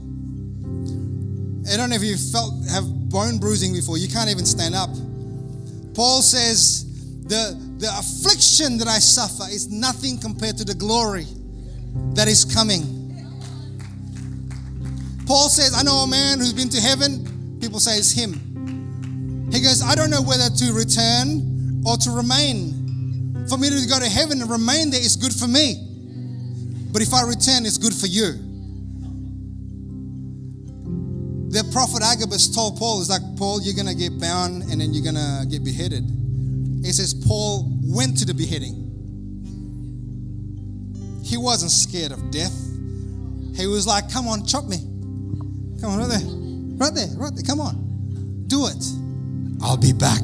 I 1.73 1.77
don't 1.77 1.89
know 1.89 1.97
if 1.97 2.03
you 2.03 2.17
felt 2.17 2.53
have 2.69 2.85
bone 3.09 3.39
bruising 3.39 3.73
before. 3.73 3.97
You 3.97 4.09
can't 4.09 4.29
even 4.29 4.45
stand 4.45 4.75
up. 4.75 4.91
Paul 5.95 6.21
says, 6.21 6.92
the, 7.33 7.57
the 7.79 7.89
affliction 7.99 8.77
that 8.77 8.89
I 8.89 8.99
suffer 8.99 9.49
is 9.51 9.71
nothing 9.71 10.19
compared 10.19 10.59
to 10.59 10.65
the 10.65 10.75
glory 10.75 11.25
that 12.13 12.29
is 12.29 12.45
coming. 12.45 12.85
Paul 15.25 15.49
says, 15.49 15.73
I 15.75 15.83
know 15.83 16.05
a 16.05 16.07
man 16.07 16.41
who's 16.41 16.53
been 16.53 16.69
to 16.69 16.81
heaven. 16.81 17.57
People 17.59 17.81
say 17.81 17.97
it's 17.97 18.13
him. 18.13 19.49
He 19.51 19.61
goes, 19.61 19.83
I 19.83 19.95
don't 19.95 20.11
know 20.11 20.21
whether 20.21 20.51
to 20.51 20.73
return 20.75 21.83
or 21.87 21.97
to 21.97 22.11
remain. 22.11 23.47
For 23.49 23.57
me 23.57 23.71
to 23.71 23.87
go 23.89 23.99
to 23.99 24.11
heaven 24.11 24.43
and 24.43 24.51
remain 24.51 24.91
there 24.91 25.01
is 25.01 25.17
good 25.17 25.33
for 25.33 25.49
me. 25.49 25.81
But 26.93 27.01
if 27.01 27.15
I 27.15 27.23
return, 27.23 27.65
it's 27.65 27.79
good 27.79 27.95
for 27.95 28.09
you. 28.09 28.37
The 31.49 31.65
prophet 31.73 32.03
Agabus 32.03 32.55
told 32.55 32.79
Paul, 32.79 33.01
"Is 33.01 33.09
like, 33.09 33.23
Paul, 33.37 33.63
you're 33.63 33.75
going 33.75 33.89
to 33.89 33.95
get 33.95 34.21
bound 34.21 34.65
and 34.65 34.83
then 34.83 34.93
you're 34.93 35.05
going 35.05 35.17
to 35.17 35.47
get 35.49 35.65
beheaded. 35.65 36.22
He 36.83 36.93
says, 36.93 37.15
Paul 37.15 37.71
went 37.83 38.19
to 38.19 38.25
the 38.25 38.35
beheading. 38.35 38.89
He 41.25 41.37
wasn't 41.37 41.71
scared 41.71 42.13
of 42.13 42.31
death. 42.31 42.53
He 43.55 43.67
was 43.67 43.87
like, 43.87 44.11
Come 44.13 44.27
on, 44.29 44.45
chop 44.47 44.65
me. 44.65 44.79
Come 45.81 45.91
on, 45.93 45.99
right 45.99 46.09
there. 46.09 46.29
Right 46.79 46.95
there, 46.95 47.09
right 47.17 47.35
there. 47.35 47.45
Come 47.45 47.61
on. 47.61 48.45
Do 48.49 48.67
it. 48.67 48.85
I'll 49.63 49.77
be 49.77 49.93
back. 49.93 50.23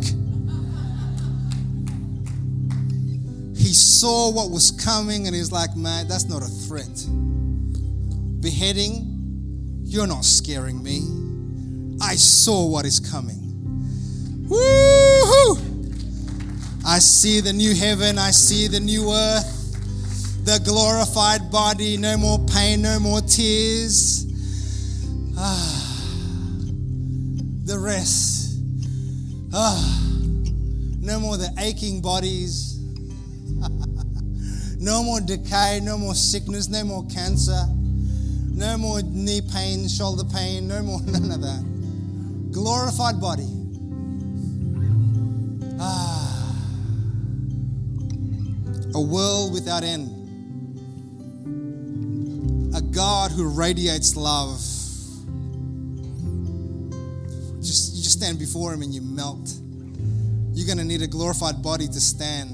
he 3.69 3.75
saw 3.75 4.31
what 4.33 4.51
was 4.51 4.71
coming 4.71 5.27
and 5.27 5.37
he's 5.37 5.53
like, 5.53 5.77
man, 5.77 6.09
that's 6.09 6.25
not 6.25 6.41
a 6.41 6.47
threat. 6.47 6.89
Beheading, 8.41 9.83
you're 9.85 10.07
not 10.07 10.25
scaring 10.25 10.83
me. 10.83 11.03
I 12.01 12.15
saw 12.15 12.67
what 12.67 12.87
is 12.87 12.99
coming. 12.99 13.37
I 16.89 17.01
see 17.01 17.41
the 17.41 17.53
new 17.53 17.75
heaven, 17.75 18.19
I 18.19 18.31
see 18.31 18.67
the 18.67 18.81
new 18.81 19.13
earth, 19.13 20.45
the 20.47 20.59
glorified 20.65 21.51
body, 21.51 21.99
no 21.99 22.17
more 22.17 22.39
pain, 22.47 22.81
no 22.81 22.99
more 22.99 23.21
tears. 23.21 24.25
Ah, 25.37 26.01
the 27.67 27.79
rest. 27.79 28.59
Ah, 29.53 30.01
no 30.99 31.21
more 31.21 31.37
the 31.37 31.51
aching 31.59 32.01
bodies. 32.01 32.79
no 34.81 35.03
more 35.03 35.21
decay, 35.21 35.81
no 35.83 35.99
more 35.99 36.15
sickness, 36.15 36.71
no 36.71 36.85
more 36.85 37.05
cancer, 37.09 37.67
no 38.51 38.79
more 38.79 39.03
knee 39.03 39.43
pain, 39.53 39.87
shoulder 39.89 40.25
pain, 40.25 40.67
no 40.67 40.83
more 40.83 41.03
none 41.07 41.33
of 41.33 41.43
that. 41.43 42.51
Glorified 42.51 43.21
body. 43.21 43.58
A 48.99 49.01
world 49.01 49.53
without 49.53 49.85
end. 49.85 50.11
A 52.75 52.83
God 52.83 53.31
who 53.31 53.49
radiates 53.49 54.17
love. 54.17 54.57
Just 57.63 57.95
you 57.95 58.03
just 58.03 58.19
stand 58.19 58.41
before 58.41 58.75
him 58.75 58.83
and 58.83 58.93
you 58.93 59.01
melt. 59.01 59.55
You're 60.53 60.67
going 60.67 60.79
to 60.79 60.85
need 60.85 61.03
a 61.03 61.07
glorified 61.07 61.63
body 61.63 61.87
to 61.87 62.01
stand 62.01 62.51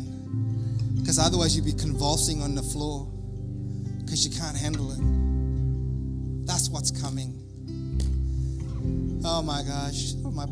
because 1.01 1.19
otherwise 1.19 1.57
you'd 1.57 1.65
be 1.65 1.73
convulsing 1.73 2.43
on 2.43 2.55
the 2.55 2.63
floor 2.63 3.09
because 4.01 4.27
you 4.27 4.39
can't 4.39 4.57
handle 4.57 4.93
it. 4.93 5.01
That's 6.47 6.69
what's 6.69 6.91
coming. 6.91 7.41
Oh 9.25 9.41
my 9.41 9.63
gosh. 9.63 10.13
Oh 10.27 10.31
my 10.31 10.45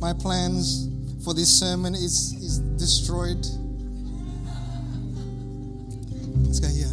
my 0.00 0.14
plans 0.14 0.93
for 1.24 1.34
this 1.34 1.48
sermon 1.48 1.94
is, 1.94 2.32
is 2.40 2.58
destroyed. 2.78 3.44
Let's 6.44 6.60
go 6.60 6.68
here. 6.68 6.92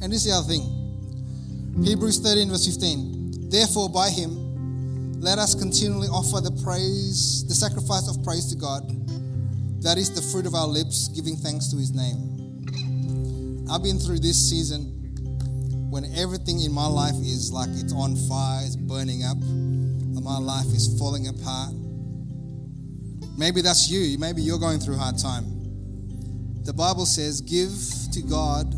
And 0.00 0.12
this 0.12 0.24
is 0.24 0.32
the 0.32 0.32
other 0.32 0.48
thing. 0.48 1.84
Hebrews 1.84 2.18
13, 2.20 2.48
verse 2.48 2.66
15. 2.66 3.50
Therefore, 3.50 3.88
by 3.88 4.10
him, 4.10 5.20
let 5.20 5.38
us 5.38 5.54
continually 5.54 6.08
offer 6.08 6.40
the 6.40 6.52
praise, 6.64 7.46
the 7.46 7.54
sacrifice 7.54 8.08
of 8.08 8.24
praise 8.24 8.50
to 8.52 8.56
God. 8.56 8.82
That 9.82 9.98
is 9.98 10.14
the 10.14 10.22
fruit 10.32 10.46
of 10.46 10.54
our 10.54 10.66
lips, 10.66 11.08
giving 11.08 11.36
thanks 11.36 11.68
to 11.68 11.76
his 11.76 11.92
name. 11.92 13.66
I've 13.70 13.82
been 13.82 13.98
through 13.98 14.20
this 14.20 14.38
season 14.38 14.94
when 15.90 16.04
everything 16.16 16.62
in 16.62 16.72
my 16.72 16.86
life 16.86 17.16
is 17.20 17.52
like 17.52 17.68
it's 17.72 17.92
on 17.92 18.16
fire, 18.28 18.64
it's 18.64 18.76
burning 18.76 19.24
up 19.24 19.38
my 20.28 20.36
life 20.36 20.66
is 20.76 20.94
falling 20.98 21.26
apart. 21.26 21.72
Maybe 23.38 23.62
that's 23.62 23.88
you. 23.88 24.18
Maybe 24.18 24.42
you're 24.42 24.58
going 24.58 24.80
through 24.80 24.96
a 24.96 24.98
hard 24.98 25.16
time. 25.16 25.44
The 26.64 26.72
Bible 26.72 27.06
says, 27.06 27.40
give 27.40 27.72
to 28.12 28.20
God 28.22 28.74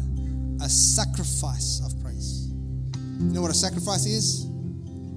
a 0.63 0.69
sacrifice 0.69 1.81
of 1.85 2.01
praise. 2.03 2.49
You 2.49 3.33
know 3.33 3.43
what 3.43 3.51
a 3.51 3.55
sacrifice 3.55 4.07
is? 4.07 4.47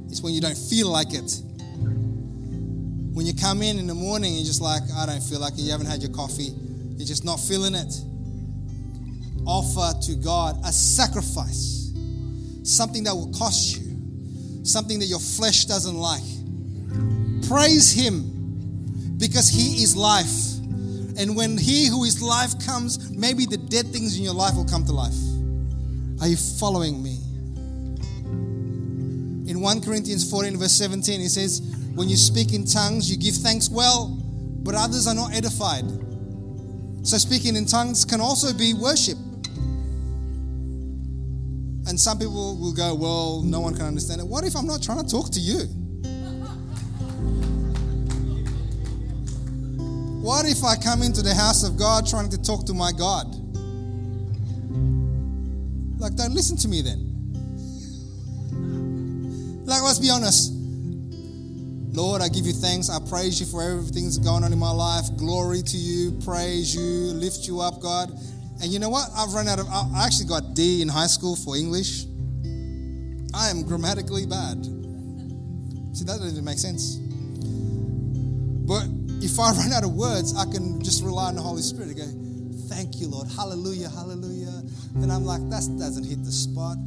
It's 0.08 0.22
when 0.22 0.34
you 0.34 0.42
don't 0.42 0.58
feel 0.58 0.90
like 0.90 1.14
it. 1.14 1.32
When 3.14 3.26
you 3.28 3.34
come 3.36 3.62
in 3.62 3.78
in 3.78 3.86
the 3.86 3.94
morning, 3.94 4.34
you're 4.34 4.46
just 4.46 4.62
like, 4.62 4.82
I 4.96 5.06
don't 5.06 5.22
feel 5.22 5.40
like 5.40 5.54
it. 5.54 5.60
You 5.60 5.72
haven't 5.72 5.88
had 5.88 6.02
your 6.02 6.12
coffee. 6.12 6.54
You're 6.98 7.06
just 7.06 7.24
not 7.26 7.40
feeling 7.40 7.76
it. 7.76 7.94
Offer 9.46 10.00
to 10.08 10.16
God 10.16 10.58
a 10.66 10.72
sacrifice, 10.72 11.92
something 12.64 13.04
that 13.04 13.14
will 13.14 13.32
cost 13.34 13.78
you 13.78 13.84
something 14.64 15.00
that 15.00 15.06
your 15.06 15.20
flesh 15.20 15.66
doesn't 15.66 15.96
like. 15.96 16.24
Praise 17.48 17.92
Him 17.92 18.33
because 19.24 19.48
He 19.48 19.82
is 19.82 19.96
life. 19.96 20.60
And 21.18 21.34
when 21.34 21.58
He 21.58 21.88
who 21.88 22.04
is 22.04 22.22
life 22.22 22.52
comes, 22.66 23.10
maybe 23.12 23.46
the 23.46 23.56
dead 23.56 23.88
things 23.88 24.18
in 24.18 24.24
your 24.24 24.34
life 24.34 24.54
will 24.56 24.66
come 24.66 24.84
to 24.84 24.92
life. 24.92 25.16
Are 26.20 26.28
you 26.28 26.36
following 26.36 27.02
me? 27.02 27.20
In 29.50 29.62
1 29.62 29.82
Corinthians 29.82 30.30
14, 30.30 30.58
verse 30.58 30.74
17, 30.74 31.22
he 31.22 31.30
says, 31.30 31.62
When 31.96 32.10
you 32.10 32.18
speak 32.18 32.52
in 32.54 32.66
tongues, 32.66 33.10
you 33.10 33.16
give 33.16 33.36
thanks 33.36 33.70
well, 33.70 34.10
but 34.62 34.76
others 34.76 35.08
are 35.08 35.16
not 35.16 35.34
edified. 35.34 35.86
So, 37.04 37.18
speaking 37.18 37.56
in 37.56 37.66
tongues 37.66 38.04
can 38.04 38.20
also 38.20 38.54
be 38.54 38.74
worship. 38.74 39.18
And 41.88 41.98
some 41.98 42.20
people 42.20 42.58
will 42.58 42.74
go, 42.74 42.94
Well, 42.94 43.42
no 43.42 43.62
one 43.62 43.74
can 43.74 43.86
understand 43.86 44.20
it. 44.20 44.28
What 44.28 44.44
if 44.44 44.54
I'm 44.58 44.68
not 44.68 44.84
trying 44.84 45.02
to 45.02 45.10
talk 45.10 45.32
to 45.32 45.40
you? 45.40 45.62
What 50.24 50.46
if 50.46 50.64
I 50.64 50.78
come 50.78 51.02
into 51.04 51.22
the 51.22 51.36
house 51.36 51.68
of 51.68 51.76
God 51.78 52.08
trying 52.08 52.30
to 52.30 52.42
talk 52.42 52.66
to 52.68 52.74
my 52.74 52.94
God? 52.94 53.28
Like, 56.00 56.16
don't 56.16 56.34
listen 56.34 56.56
to 56.60 56.70
me 56.70 56.82
then. 56.82 57.12
Like, 59.66 59.82
let's 59.82 60.00
be 60.00 60.10
honest. 60.10 60.54
Lord, 61.92 62.22
I 62.22 62.30
give 62.30 62.46
you 62.46 62.54
thanks. 62.54 62.90
I 62.90 63.00
praise 63.10 63.38
you 63.42 63.46
for 63.46 63.62
everything 63.62 64.06
that's 64.06 64.18
going 64.18 64.46
on 64.46 64.54
in 64.54 64.60
my 64.60 64.72
life. 64.72 65.04
Glory 65.18 65.62
to 65.62 65.76
you, 65.76 66.12
praise 66.24 66.74
you, 66.74 66.82
lift 66.82 67.46
you 67.46 67.60
up, 67.60 67.82
God. 67.82 68.10
And 68.62 68.72
you 68.72 68.80
know 68.80 68.88
what? 68.88 69.10
I've 69.18 69.34
run 69.34 69.50
out 69.50 69.60
of, 69.60 69.68
I 69.68 70.06
actually 70.06 70.28
got 70.28 70.54
D 70.54 70.82
in 70.82 70.88
high 70.88 71.08
school 71.08 71.36
for 71.36 71.58
English. 71.58 72.06
I 73.34 73.50
am 73.50 73.64
grammatically 73.64 74.26
bad. 74.26 74.64
See, 75.94 76.06
that 76.06 76.16
doesn't 76.16 76.32
even 76.32 76.46
make 76.46 76.60
sense. 76.60 76.96
But 78.66 79.03
if 79.24 79.40
I 79.40 79.52
run 79.52 79.72
out 79.72 79.84
of 79.84 79.94
words, 79.94 80.36
I 80.36 80.46
can 80.46 80.84
just 80.84 81.04
rely 81.04 81.30
on 81.30 81.36
the 81.36 81.42
Holy 81.42 81.62
Spirit 81.62 81.90
to 81.90 81.96
go, 81.96 82.08
Thank 82.68 83.00
you, 83.00 83.08
Lord. 83.08 83.28
Hallelujah, 83.28 83.90
hallelujah. 83.90 84.64
Then 84.96 85.12
I'm 85.12 85.26
like, 85.26 85.42
That 85.50 85.64
doesn't 85.80 86.04
hit 86.04 86.24
the 86.24 86.32
spot. 86.32 86.78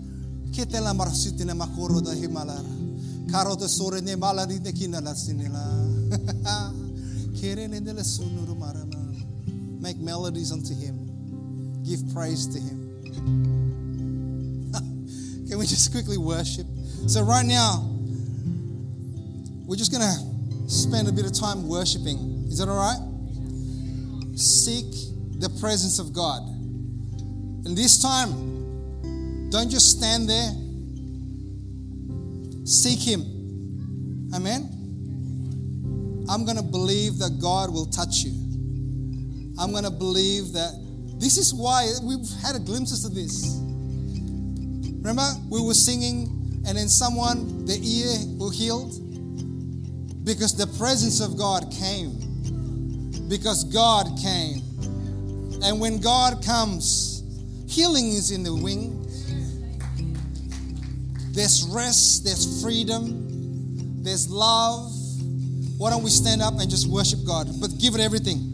Make 9.81 9.99
melodies 9.99 10.53
unto 10.53 10.75
Him 10.75 11.07
give 11.87 12.03
praise 12.13 12.47
to 12.49 12.59
Him. 12.59 12.83
Can 15.49 15.59
we 15.59 15.67
just 15.67 15.93
quickly 15.93 16.19
worship? 16.19 16.67
So, 17.07 17.23
right 17.23 17.47
now, 17.47 17.89
we're 19.65 19.77
just 19.77 19.93
going 19.93 20.03
to 20.03 20.36
spend 20.67 21.09
a 21.09 21.13
bit 21.13 21.25
of 21.25 21.33
time 21.33 21.69
worshiping. 21.69 22.45
Is 22.49 22.59
that 22.59 22.69
all 22.69 22.77
right? 22.77 24.39
Seek 24.39 24.87
the 25.39 25.49
presence 25.61 25.99
of 25.99 26.13
God. 26.13 26.43
And 27.67 27.77
this 27.77 28.01
time, 28.01 29.51
don't 29.51 29.71
just 29.71 29.99
stand 29.99 30.29
there, 30.29 30.51
seek 32.67 33.01
Him. 33.01 33.23
Amen? 34.35 34.73
I'm 36.29 36.45
going 36.45 36.57
to 36.57 36.63
believe 36.63 37.19
that 37.19 37.39
God 37.41 37.73
will 37.73 37.87
touch 37.87 38.25
you. 38.25 38.33
I'm 39.59 39.71
going 39.71 39.85
to 39.85 39.91
believe 39.91 40.53
that 40.53 40.73
this 41.19 41.39
is 41.39 41.55
why 41.55 41.91
we've 42.03 42.29
had 42.43 42.57
a 42.57 42.59
glimpses 42.59 43.05
of 43.05 43.15
this. 43.15 43.57
Remember, 44.99 45.23
we 45.49 45.63
were 45.63 45.75
singing, 45.75 46.63
and 46.67 46.77
then 46.77 46.89
someone, 46.89 47.65
the 47.65 47.79
ear 47.81 48.37
were 48.39 48.51
healed 48.53 49.06
because 50.27 50.55
the 50.57 50.67
presence 50.77 51.21
of 51.21 51.39
God 51.39 51.73
came. 51.73 52.11
Because 53.29 53.63
God 53.65 54.07
came. 54.21 54.61
And 55.63 55.81
when 55.81 56.01
God 56.01 56.45
comes, 56.45 57.23
healing 57.69 58.09
is 58.09 58.33
in 58.33 58.43
the 58.43 58.53
wings. 58.53 59.05
There's 61.33 61.69
rest, 61.71 62.25
there's 62.25 62.61
freedom, 62.63 64.03
there's 64.03 64.29
love. 64.29 64.93
Why 65.79 65.91
don't 65.91 66.03
we 66.03 66.11
stand 66.11 66.43
up 66.43 66.59
and 66.59 66.69
just 66.69 66.89
worship 66.89 67.21
God? 67.25 67.49
But 67.61 67.79
give 67.79 67.95
it 67.95 68.01
everything. 68.01 68.53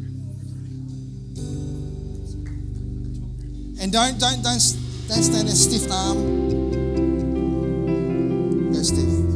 And 3.81 3.91
don't 3.91 4.19
don't 4.19 4.43
don't 4.43 4.61
don't 5.09 5.23
stand 5.23 5.49
there 5.49 5.55
stiff 5.55 5.91
arm. 5.91 6.19
Go 8.73 8.83
stiff. 8.83 9.32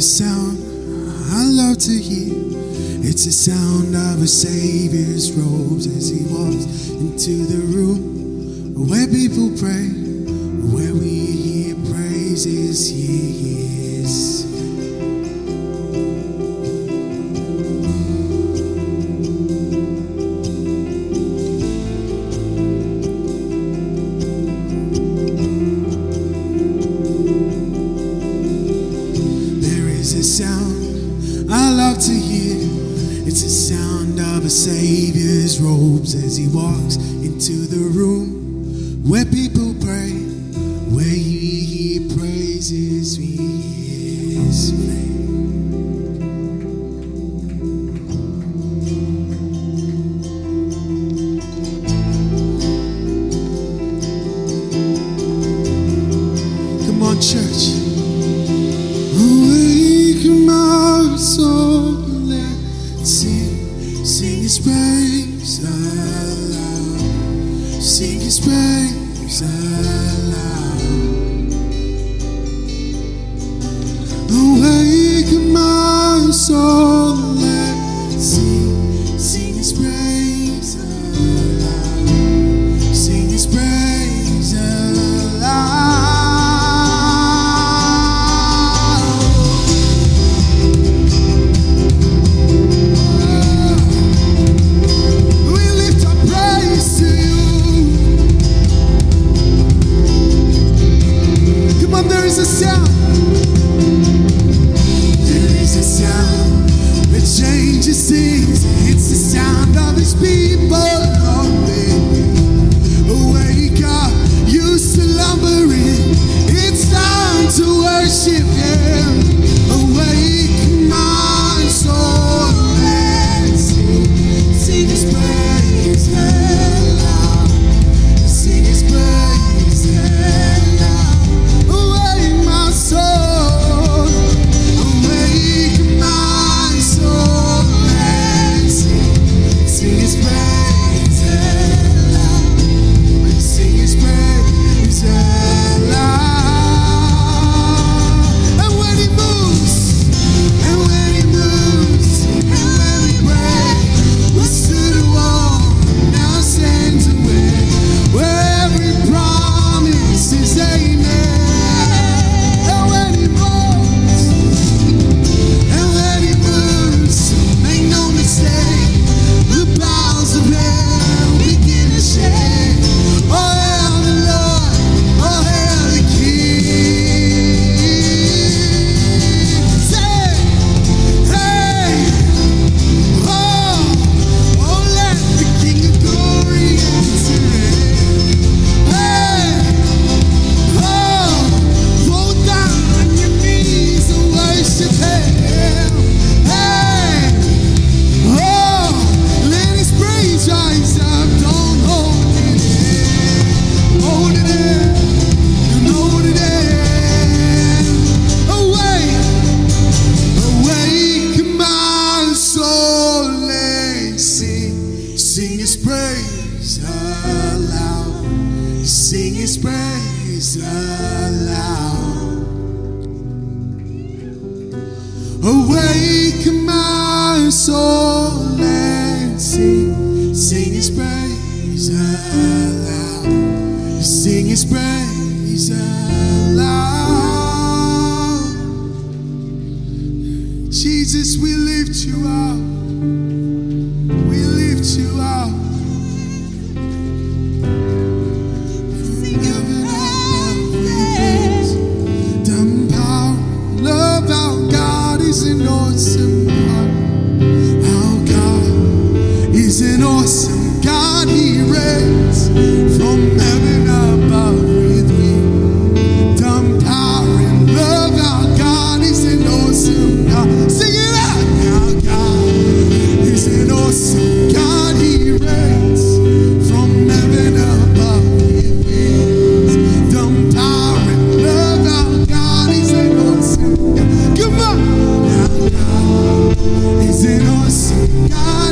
a 0.00 0.02
sound 0.02 0.56
I 1.30 1.44
love 1.44 1.76
to 1.76 1.92
hear. 1.92 2.32
It's 3.04 3.26
the 3.26 3.32
sound 3.32 3.94
of 3.94 4.22
a 4.22 4.26
Savior's 4.26 5.30
robes 5.32 5.86
as 5.86 6.08
he 6.08 6.24
walks 6.24 6.88
into 6.88 7.44
the 7.44 7.60
room 7.76 8.88
where 8.88 9.06
people 9.06 9.50
pray, 9.60 9.88
where 10.72 10.94
we 10.94 11.26
hear 11.36 11.74
praises. 11.92 12.90
Yeah. 12.90 13.59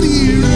feel 0.08 0.47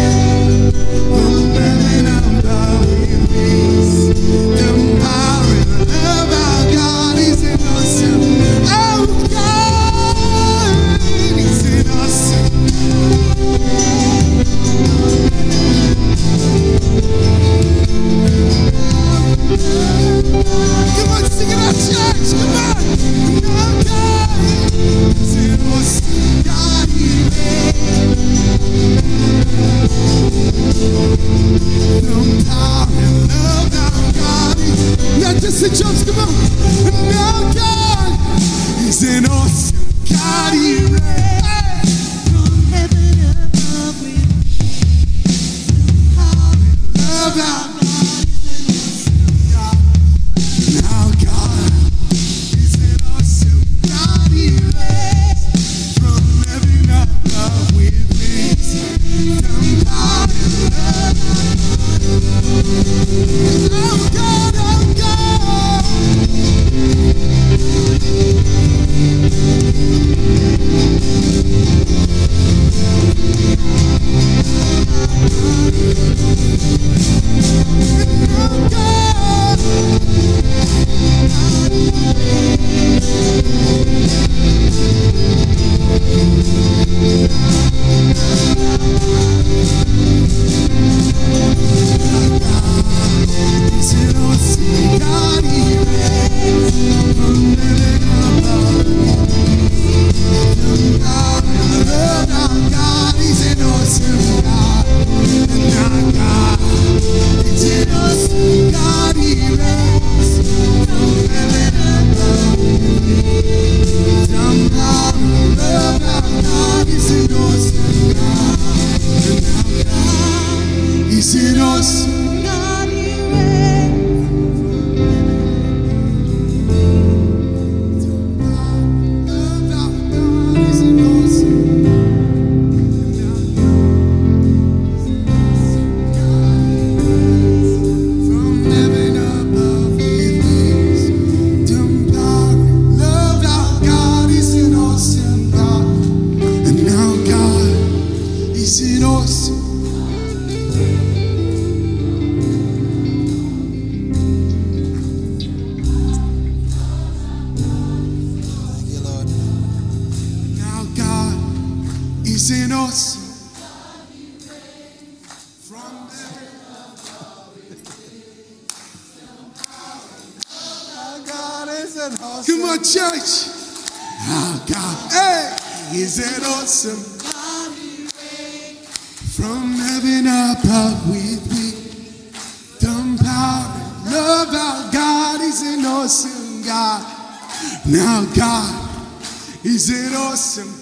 awesome. 190.33 190.72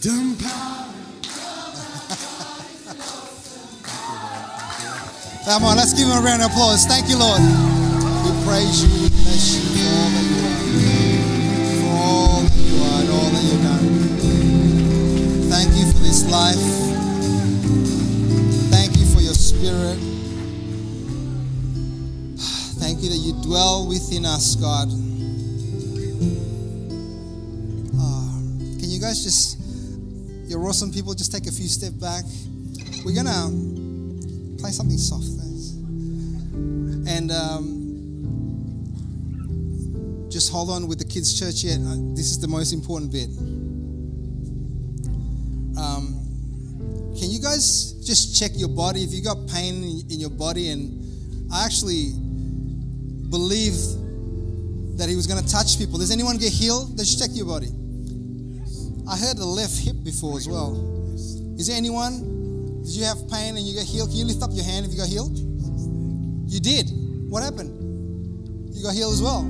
Dumb 0.00 0.36
power. 0.40 0.88
Come 5.44 5.64
on, 5.64 5.76
let's 5.76 5.92
give 5.92 6.08
him 6.08 6.16
a 6.16 6.22
round 6.22 6.40
of 6.40 6.50
applause. 6.50 6.86
Thank 6.86 7.10
you, 7.10 7.18
Lord. 7.18 7.42
We 8.24 8.32
praise 8.46 8.84
you, 8.84 9.02
we 9.02 9.08
bless 9.10 9.52
you 9.52 9.60
for 9.68 9.84
all 9.92 10.08
that 10.16 10.24
you 10.24 10.40
are, 10.48 11.80
for 11.80 11.92
all 11.92 12.40
that 12.40 12.56
you 12.56 12.76
are 12.80 13.00
and 13.02 13.10
all 13.10 13.30
that 13.36 13.44
you've 13.44 13.64
done. 13.68 13.88
Thank 15.50 15.76
you 15.76 15.84
for 15.92 15.98
this 15.98 16.24
life. 16.30 16.64
Thank 18.70 18.96
you 18.96 19.04
for 19.14 19.20
your 19.20 19.34
spirit. 19.34 20.13
You 23.04 23.10
that 23.10 23.18
you 23.18 23.34
dwell 23.42 23.86
within 23.86 24.24
us, 24.24 24.56
God. 24.56 24.88
Ah, 28.00 28.40
can 28.80 28.88
you 28.88 28.98
guys 28.98 29.22
just, 29.22 29.58
you're 30.48 30.66
awesome 30.66 30.90
people, 30.90 31.12
just 31.12 31.30
take 31.30 31.46
a 31.46 31.52
few 31.52 31.68
steps 31.68 31.92
back. 31.96 32.24
We're 33.04 33.14
gonna 33.14 33.50
play 34.56 34.70
something 34.70 34.96
soft. 34.96 35.24
Thanks. 35.24 35.72
And 37.06 37.30
um, 37.30 37.66
just 40.30 40.50
hold 40.50 40.70
on 40.70 40.88
with 40.88 40.98
the 40.98 41.04
kids' 41.04 41.38
church 41.38 41.62
yet. 41.62 41.80
Uh, 41.80 41.96
This 42.14 42.30
is 42.30 42.40
the 42.40 42.48
most 42.48 42.72
important 42.72 43.12
bit. 43.12 43.28
Um, 45.76 46.14
can 47.20 47.28
you 47.28 47.38
guys 47.38 47.92
just 48.02 48.34
check 48.34 48.52
your 48.54 48.70
body 48.70 49.04
if 49.04 49.12
you 49.12 49.22
got 49.22 49.46
pain 49.46 49.84
in, 49.84 50.00
in 50.10 50.20
your 50.20 50.30
body? 50.30 50.70
And 50.70 51.52
I 51.52 51.66
actually 51.66 52.14
believe 53.34 53.74
that 54.96 55.08
he 55.08 55.16
was 55.16 55.26
going 55.26 55.42
to 55.42 55.50
touch 55.50 55.76
people. 55.76 55.98
Does 55.98 56.12
anyone 56.12 56.38
get 56.38 56.52
healed? 56.52 56.96
Let's 56.96 57.18
check 57.18 57.30
your 57.32 57.46
body. 57.46 57.66
I 59.10 59.18
heard 59.18 59.36
the 59.36 59.44
left 59.44 59.76
hip 59.76 59.96
before 60.04 60.38
as 60.38 60.46
well. 60.46 60.78
Is 61.58 61.66
there 61.66 61.76
anyone? 61.76 62.82
Did 62.84 62.94
you 62.94 63.04
have 63.04 63.18
pain 63.28 63.56
and 63.56 63.66
you 63.66 63.74
got 63.74 63.86
healed? 63.86 64.10
Can 64.10 64.18
you 64.18 64.24
lift 64.24 64.40
up 64.40 64.50
your 64.52 64.64
hand 64.64 64.86
if 64.86 64.92
you 64.92 64.98
got 64.98 65.08
healed? 65.08 65.34
You 66.46 66.60
did. 66.60 66.86
What 67.28 67.42
happened? 67.42 67.74
You 68.72 68.84
got 68.84 68.94
healed 68.94 69.14
as 69.14 69.22
well. 69.22 69.42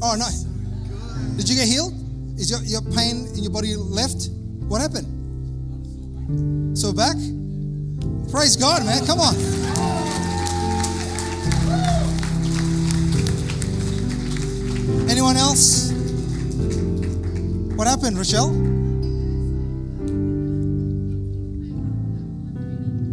Oh 0.00 0.16
no. 0.16 0.28
Did 1.36 1.50
you 1.50 1.56
get 1.56 1.68
healed? 1.68 1.92
Is 2.40 2.48
your, 2.48 2.62
your 2.64 2.80
pain 2.96 3.28
in 3.36 3.42
your 3.44 3.52
body 3.52 3.76
left? 3.76 4.30
What 4.72 4.80
happened? 4.80 5.04
So 6.78 6.94
back? 6.94 7.16
Praise 8.32 8.56
God, 8.56 8.86
man. 8.86 9.04
Come 9.04 9.20
on. 9.20 10.29
Anyone 15.10 15.36
else? 15.36 15.92
What 17.76 17.86
happened, 17.86 18.16
Rochelle? 18.16 18.50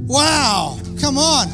Wow! 0.07 0.79
Come 0.99 1.17
on! 1.17 1.47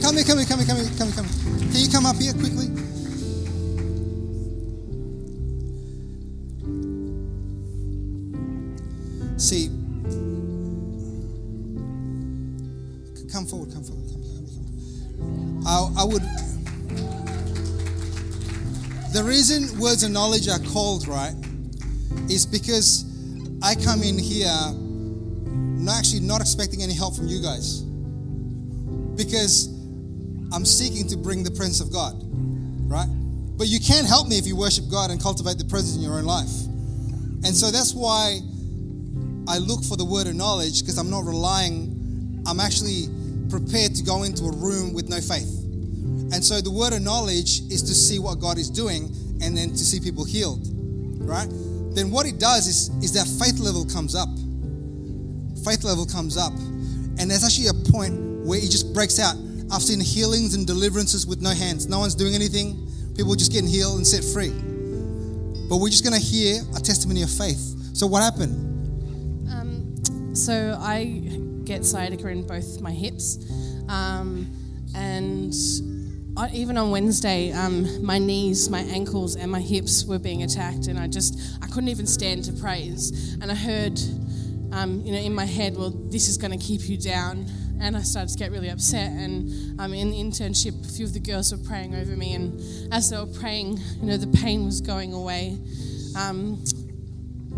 Come 0.00 0.16
here, 0.16 0.24
come 0.24 0.38
here, 0.38 0.46
come 0.46 0.58
here, 0.60 0.66
come 0.66 0.76
here, 0.76 0.90
come 0.96 1.08
here, 1.08 1.16
come 1.16 1.24
here. 1.24 1.70
Can 1.70 1.80
you 1.80 1.90
come 1.90 2.06
up 2.06 2.16
here 2.16 2.32
quickly? 2.32 2.68
See, 9.38 9.68
come 13.30 13.46
forward, 13.46 13.72
come 13.72 13.84
forward, 13.84 14.08
come 14.10 14.22
forward. 14.22 15.66
I, 15.66 16.02
I 16.02 16.04
would. 16.04 16.37
Reason 19.38 19.78
words 19.78 20.02
of 20.02 20.10
knowledge 20.10 20.48
are 20.48 20.58
called 20.74 21.06
right 21.06 21.32
is 22.28 22.44
because 22.44 23.04
I 23.62 23.76
come 23.76 24.02
in 24.02 24.18
here 24.18 24.50
not 24.74 25.96
actually 25.96 26.26
not 26.26 26.40
expecting 26.40 26.82
any 26.82 26.92
help 26.92 27.14
from 27.14 27.28
you 27.28 27.40
guys 27.40 27.82
because 29.14 29.68
I'm 30.52 30.64
seeking 30.64 31.06
to 31.10 31.16
bring 31.16 31.44
the 31.44 31.52
presence 31.52 31.80
of 31.80 31.92
God, 31.92 32.20
right? 32.90 33.06
But 33.56 33.68
you 33.68 33.78
can't 33.78 34.08
help 34.08 34.26
me 34.26 34.38
if 34.38 34.46
you 34.48 34.56
worship 34.56 34.86
God 34.90 35.12
and 35.12 35.22
cultivate 35.22 35.56
the 35.56 35.66
presence 35.66 35.94
in 35.94 36.02
your 36.02 36.18
own 36.18 36.24
life. 36.24 36.50
And 37.46 37.54
so 37.54 37.70
that's 37.70 37.94
why 37.94 38.40
I 39.46 39.58
look 39.58 39.84
for 39.84 39.96
the 39.96 40.04
word 40.04 40.26
of 40.26 40.34
knowledge 40.34 40.82
because 40.82 40.98
I'm 40.98 41.10
not 41.10 41.24
relying, 41.24 42.42
I'm 42.44 42.58
actually 42.58 43.06
prepared 43.50 43.94
to 43.94 44.02
go 44.02 44.24
into 44.24 44.46
a 44.46 44.56
room 44.56 44.92
with 44.92 45.08
no 45.08 45.20
faith. 45.20 45.62
And 46.34 46.44
so 46.44 46.60
the 46.60 46.72
word 46.72 46.92
of 46.92 47.02
knowledge 47.02 47.60
is 47.70 47.84
to 47.84 47.94
see 47.94 48.18
what 48.18 48.40
God 48.40 48.58
is 48.58 48.68
doing 48.68 49.14
and 49.42 49.56
then 49.56 49.70
to 49.70 49.78
see 49.78 50.00
people 50.00 50.24
healed, 50.24 50.66
right? 51.20 51.48
Then 51.94 52.10
what 52.10 52.26
it 52.26 52.38
does 52.38 52.66
is, 52.66 52.88
is 53.02 53.12
that 53.14 53.26
faith 53.26 53.58
level 53.58 53.84
comes 53.84 54.14
up. 54.14 54.28
Faith 55.64 55.84
level 55.84 56.06
comes 56.06 56.36
up. 56.36 56.52
And 57.18 57.30
there's 57.30 57.44
actually 57.44 57.68
a 57.68 57.92
point 57.92 58.46
where 58.46 58.58
it 58.58 58.70
just 58.70 58.92
breaks 58.94 59.18
out. 59.18 59.34
I've 59.70 59.82
seen 59.82 60.00
healings 60.00 60.54
and 60.54 60.66
deliverances 60.66 61.26
with 61.26 61.40
no 61.42 61.50
hands. 61.50 61.88
No 61.88 61.98
one's 61.98 62.14
doing 62.14 62.34
anything. 62.34 62.88
People 63.16 63.34
just 63.34 63.52
getting 63.52 63.68
healed 63.68 63.96
and 63.96 64.06
set 64.06 64.22
free. 64.24 64.50
but 65.68 65.76
we're 65.76 65.90
just 65.90 66.04
going 66.04 66.18
to 66.18 66.24
hear 66.24 66.62
a 66.76 66.80
testimony 66.80 67.22
of 67.22 67.30
faith. 67.30 67.74
So, 67.92 68.06
what 68.06 68.22
happened? 68.22 69.50
Um, 69.50 70.34
so 70.34 70.78
I 70.80 71.04
get 71.64 71.84
sciatica 71.84 72.28
in 72.28 72.46
both 72.46 72.80
my 72.80 72.92
hips, 72.92 73.38
um, 73.88 74.48
and 74.94 75.52
even 76.52 76.78
on 76.78 76.92
Wednesday, 76.92 77.50
um, 77.52 78.04
my 78.04 78.18
knees, 78.18 78.70
my 78.70 78.80
ankles, 78.80 79.34
and 79.34 79.50
my 79.50 79.60
hips 79.60 80.04
were 80.04 80.20
being 80.20 80.44
attacked, 80.44 80.86
and 80.86 80.98
I 80.98 81.08
just 81.08 81.38
I 81.62 81.66
couldn't 81.66 81.88
even 81.88 82.06
stand 82.06 82.44
to 82.44 82.52
praise. 82.52 83.34
And 83.40 83.50
I 83.50 83.54
heard, 83.54 83.98
um, 84.72 85.02
you 85.04 85.12
know, 85.12 85.18
in 85.18 85.34
my 85.34 85.44
head, 85.44 85.76
well, 85.76 85.90
this 85.90 86.28
is 86.28 86.36
going 86.36 86.56
to 86.56 86.64
keep 86.64 86.88
you 86.88 86.96
down. 86.96 87.46
And 87.80 87.96
I 87.96 88.02
started 88.02 88.32
to 88.32 88.38
get 88.38 88.50
really 88.50 88.70
upset. 88.70 89.10
And 89.12 89.80
um, 89.80 89.94
in 89.94 90.10
the 90.10 90.16
internship, 90.16 90.84
a 90.84 90.92
few 90.92 91.06
of 91.06 91.12
the 91.12 91.20
girls 91.20 91.52
were 91.52 91.64
praying 91.64 91.94
over 91.94 92.16
me, 92.16 92.34
and 92.34 92.60
as 92.92 93.10
they 93.10 93.18
were 93.18 93.26
praying, 93.26 93.78
you 94.00 94.06
know, 94.06 94.16
the 94.16 94.38
pain 94.38 94.64
was 94.64 94.80
going 94.80 95.12
away. 95.12 95.58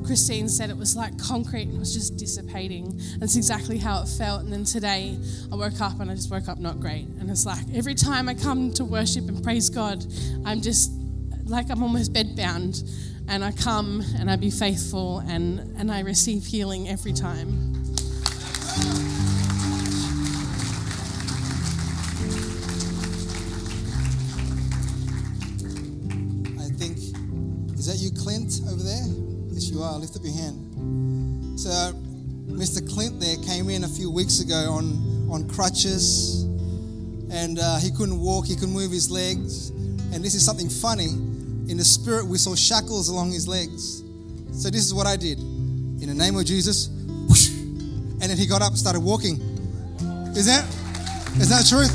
Christine 0.04 0.48
said 0.48 0.70
it 0.70 0.76
was 0.76 0.96
like 0.96 1.18
concrete 1.18 1.62
and 1.62 1.76
it 1.76 1.78
was 1.78 1.94
just 1.94 2.16
dissipating. 2.16 3.00
That's 3.18 3.36
exactly 3.36 3.78
how 3.78 4.02
it 4.02 4.08
felt. 4.08 4.42
And 4.42 4.52
then 4.52 4.64
today 4.64 5.16
I 5.52 5.54
woke 5.54 5.80
up 5.80 6.00
and 6.00 6.10
I 6.10 6.14
just 6.14 6.30
woke 6.30 6.48
up 6.48 6.58
not 6.58 6.80
great. 6.80 7.06
And 7.20 7.30
it's 7.30 7.46
like 7.46 7.64
every 7.74 7.94
time 7.94 8.28
I 8.28 8.34
come 8.34 8.72
to 8.74 8.84
worship 8.84 9.28
and 9.28 9.42
praise 9.42 9.70
God, 9.70 10.04
I'm 10.44 10.60
just 10.60 10.92
like 11.44 11.70
I'm 11.70 11.82
almost 11.82 12.12
bedbound. 12.12 12.88
And 13.28 13.44
I 13.44 13.52
come 13.52 14.02
and 14.18 14.28
I 14.28 14.34
be 14.34 14.50
faithful 14.50 15.20
and, 15.20 15.60
and 15.78 15.92
I 15.92 16.00
receive 16.00 16.44
healing 16.44 16.88
every 16.88 17.12
time. 17.12 17.74
I 26.58 26.68
think, 26.74 26.96
is 27.78 27.86
that 27.86 27.98
you, 27.98 28.10
Clint, 28.10 28.60
over 28.68 28.82
there? 28.82 29.09
Are. 29.82 29.98
Lift 29.98 30.16
up 30.16 30.22
your 30.24 30.34
hand. 30.34 31.58
So, 31.58 31.70
Mr. 32.48 32.86
Clint 32.92 33.18
there 33.18 33.36
came 33.38 33.70
in 33.70 33.84
a 33.84 33.88
few 33.88 34.10
weeks 34.10 34.40
ago 34.40 34.72
on, 34.72 35.30
on 35.30 35.48
crutches 35.48 36.42
and 37.32 37.58
uh, 37.58 37.78
he 37.78 37.90
couldn't 37.90 38.20
walk, 38.20 38.46
he 38.46 38.56
couldn't 38.56 38.74
move 38.74 38.90
his 38.90 39.10
legs. 39.10 39.70
And 40.12 40.22
this 40.22 40.34
is 40.34 40.44
something 40.44 40.68
funny. 40.68 41.06
In 41.70 41.76
the 41.76 41.84
spirit, 41.84 42.26
we 42.26 42.36
saw 42.36 42.54
shackles 42.54 43.08
along 43.08 43.32
his 43.32 43.48
legs. 43.48 44.02
So, 44.52 44.68
this 44.68 44.84
is 44.84 44.92
what 44.92 45.06
I 45.06 45.16
did. 45.16 45.38
In 45.38 46.06
the 46.08 46.14
name 46.14 46.36
of 46.36 46.44
Jesus, 46.44 46.88
whoosh, 47.28 47.48
and 47.50 48.22
then 48.22 48.36
he 48.36 48.46
got 48.46 48.60
up 48.60 48.68
and 48.68 48.78
started 48.78 49.00
walking. 49.00 49.40
Is 50.36 50.44
that, 50.46 50.66
is 51.40 51.48
that 51.48 51.66
truth? 51.68 51.92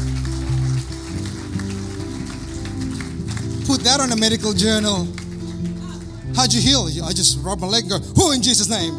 Put 3.68 3.82
that 3.82 4.00
on 4.00 4.12
a 4.12 4.16
medical 4.16 4.54
journal. 4.54 5.08
How'd 6.36 6.54
you 6.54 6.62
heal? 6.62 6.88
I 7.04 7.14
just 7.14 7.40
rub 7.44 7.60
my 7.60 7.68
leg 7.68 7.84
and 7.84 7.92
go, 7.92 8.00
who 8.00 8.32
in 8.34 8.42
Jesus' 8.42 8.70
name? 8.70 8.94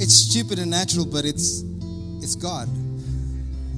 It's 0.00 0.14
stupid 0.14 0.58
and 0.58 0.70
natural, 0.70 1.04
but 1.04 1.24
it's 1.24 1.62
it's 2.22 2.34
God. 2.36 2.68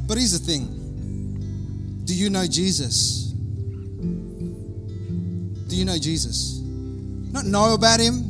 But 0.06 0.18
here's 0.18 0.38
the 0.38 0.44
thing. 0.44 2.02
Do 2.04 2.14
you 2.14 2.28
know 2.30 2.46
Jesus? 2.46 3.32
Do 5.68 5.76
you 5.76 5.84
know 5.84 5.98
Jesus? 5.98 6.60
Not 6.60 7.46
know 7.46 7.72
about 7.74 7.98
him. 7.98 8.28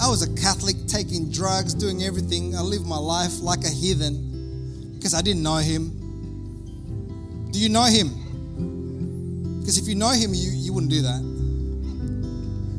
I 0.00 0.08
was 0.08 0.22
a 0.22 0.34
Catholic 0.40 0.76
taking 0.86 1.30
drugs, 1.30 1.74
doing 1.74 2.02
everything. 2.02 2.56
I 2.56 2.62
lived 2.62 2.86
my 2.86 2.98
life 2.98 3.40
like 3.40 3.64
a 3.64 3.70
heathen 3.70 4.94
because 4.96 5.14
I 5.14 5.22
didn't 5.22 5.42
know 5.42 5.56
him. 5.56 5.92
Do 7.52 7.60
you 7.60 7.68
know 7.68 7.84
him? 7.84 9.60
Because 9.60 9.78
if 9.78 9.86
you 9.88 9.94
know 9.94 10.10
him, 10.10 10.34
you, 10.34 10.50
you 10.50 10.72
wouldn't 10.72 10.90
do 10.90 11.02
that. 11.02 11.37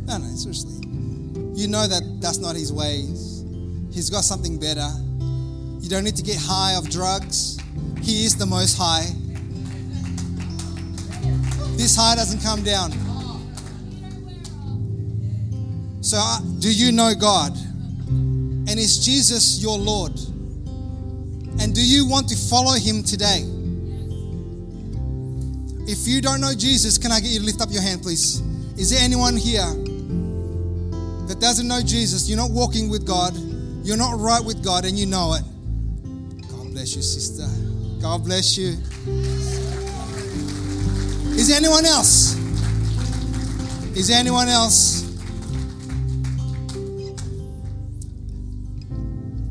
No, 0.10 0.18
no, 0.18 0.26
seriously. 0.36 0.74
You 1.54 1.68
know 1.68 1.86
that 1.86 2.02
that's 2.20 2.40
not 2.40 2.56
his 2.56 2.74
ways. 2.74 3.46
He's 3.94 4.10
got 4.10 4.24
something 4.24 4.58
better. 4.58 4.90
You 5.80 5.88
don't 5.88 6.04
need 6.04 6.16
to 6.16 6.24
get 6.24 6.36
high 6.36 6.74
of 6.74 6.90
drugs. 6.90 7.60
He 8.02 8.26
is 8.26 8.36
the 8.36 8.48
most 8.48 8.76
high. 8.76 9.06
This 11.78 11.96
high 11.96 12.16
doesn't 12.16 12.42
come 12.42 12.64
down. 12.64 12.92
So, 16.02 16.18
uh, 16.20 16.40
do 16.58 16.74
you 16.74 16.92
know 16.92 17.14
God? 17.14 17.56
And 18.08 18.80
is 18.80 19.06
Jesus 19.06 19.62
your 19.62 19.78
Lord? 19.78 20.14
And 21.62 21.76
do 21.76 21.86
you 21.86 22.08
want 22.08 22.28
to 22.30 22.36
follow 22.36 22.74
him 22.74 23.04
today? 23.04 23.46
If 25.88 26.08
you 26.08 26.20
don't 26.20 26.42
know 26.42 26.56
Jesus, 26.56 26.98
can 26.98 27.12
I 27.12 27.20
get 27.20 27.30
you 27.30 27.42
to 27.42 27.46
lift 27.46 27.62
up 27.62 27.70
your 27.72 27.84
hand, 27.84 28.02
please? 28.02 28.40
Is 28.76 28.90
there 28.90 29.04
anyone 29.04 29.38
here 29.38 29.68
that 31.30 31.40
doesn't 31.40 31.68
know 31.68 31.80
Jesus? 31.80 32.28
You're 32.28 32.40
not 32.40 32.50
walking 32.50 32.90
with 32.90 33.06
God, 33.06 33.38
you're 33.86 33.98
not 33.98 34.20
right 34.20 34.44
with 34.44 34.64
God, 34.64 34.84
and 34.84 34.98
you 34.98 35.06
know 35.06 35.36
it. 35.36 35.44
God 36.50 36.72
bless 36.72 36.96
you, 36.96 37.04
sister. 37.04 37.46
God 38.02 38.24
bless 38.24 38.58
you. 38.58 38.70
Is 41.38 41.48
there 41.48 41.58
anyone 41.58 41.86
else? 41.86 42.36
Is 43.96 44.08
there 44.08 44.20
anyone 44.20 44.48
else? 44.48 45.04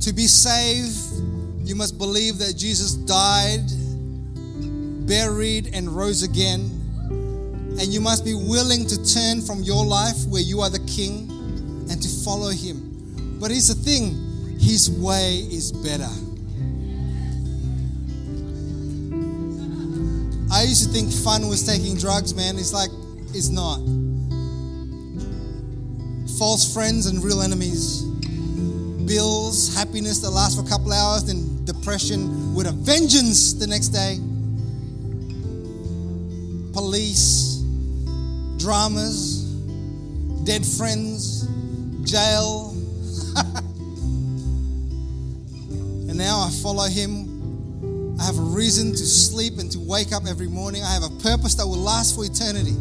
To 0.00 0.12
be 0.12 0.26
saved, 0.26 0.98
you 1.62 1.76
must 1.76 1.96
believe 1.96 2.38
that 2.38 2.54
Jesus 2.56 2.94
died, 2.94 3.66
buried, 5.06 5.70
and 5.72 5.88
rose 5.88 6.24
again. 6.24 6.74
And 7.78 7.84
you 7.84 8.00
must 8.00 8.24
be 8.24 8.34
willing 8.34 8.84
to 8.86 9.14
turn 9.14 9.40
from 9.42 9.62
your 9.62 9.86
life 9.86 10.16
where 10.26 10.42
you 10.42 10.60
are 10.60 10.70
the 10.70 10.80
king 10.80 11.38
follow 12.28 12.50
him. 12.50 13.38
But 13.40 13.50
here's 13.50 13.68
the 13.68 13.74
thing 13.74 14.58
his 14.60 14.90
way 14.90 15.36
is 15.50 15.72
better. 15.72 16.12
I 20.52 20.64
used 20.64 20.84
to 20.84 20.90
think 20.92 21.10
fun 21.10 21.48
was 21.48 21.64
taking 21.64 21.96
drugs, 21.96 22.34
man. 22.34 22.58
It's 22.58 22.74
like, 22.74 22.90
it's 23.32 23.48
not. 23.48 23.78
False 26.38 26.70
friends 26.74 27.06
and 27.06 27.24
real 27.24 27.40
enemies. 27.40 28.02
Bills, 29.06 29.74
happiness 29.74 30.18
that 30.18 30.28
lasts 30.28 30.60
for 30.60 30.66
a 30.66 30.68
couple 30.68 30.92
hours, 30.92 31.24
then 31.24 31.64
depression 31.64 32.54
with 32.54 32.66
a 32.66 32.72
vengeance 32.72 33.54
the 33.54 33.66
next 33.66 33.88
day. 33.88 34.18
Police, 36.74 37.62
dramas, 38.58 39.44
dead 40.44 40.66
friends, 40.66 41.48
jail. 42.09 42.70
and 46.09 46.16
now 46.16 46.40
I 46.40 46.50
follow 46.62 46.86
him. 46.86 48.16
I 48.18 48.24
have 48.24 48.38
a 48.38 48.42
reason 48.42 48.92
to 48.92 49.06
sleep 49.06 49.59
and 49.59 49.70
to 49.72 49.78
wake 49.78 50.12
up 50.12 50.26
every 50.26 50.48
morning. 50.48 50.82
I 50.82 50.90
have 50.92 51.04
a 51.04 51.11
purpose 51.22 51.54
that 51.56 51.66
will 51.66 51.76
last 51.76 52.14
for 52.16 52.24
eternity. 52.24 52.72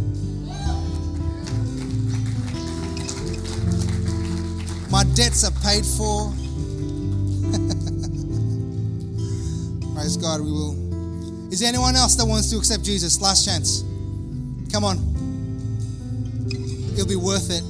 My 4.89 5.03
debts 5.13 5.43
are 5.43 5.51
paid 5.61 5.85
for. 5.85 6.31
Praise 9.93 10.15
God, 10.15 10.39
we 10.39 10.51
will. 10.51 11.51
Is 11.51 11.59
there 11.59 11.67
anyone 11.69 11.97
else 11.97 12.15
that 12.15 12.25
wants 12.25 12.49
to 12.51 12.57
accept 12.57 12.83
Jesus? 12.83 13.21
Last 13.21 13.45
chance. 13.45 13.83
Come 14.71 14.85
on. 14.85 14.97
It'll 16.93 17.07
be 17.07 17.17
worth 17.17 17.51
it. 17.51 17.63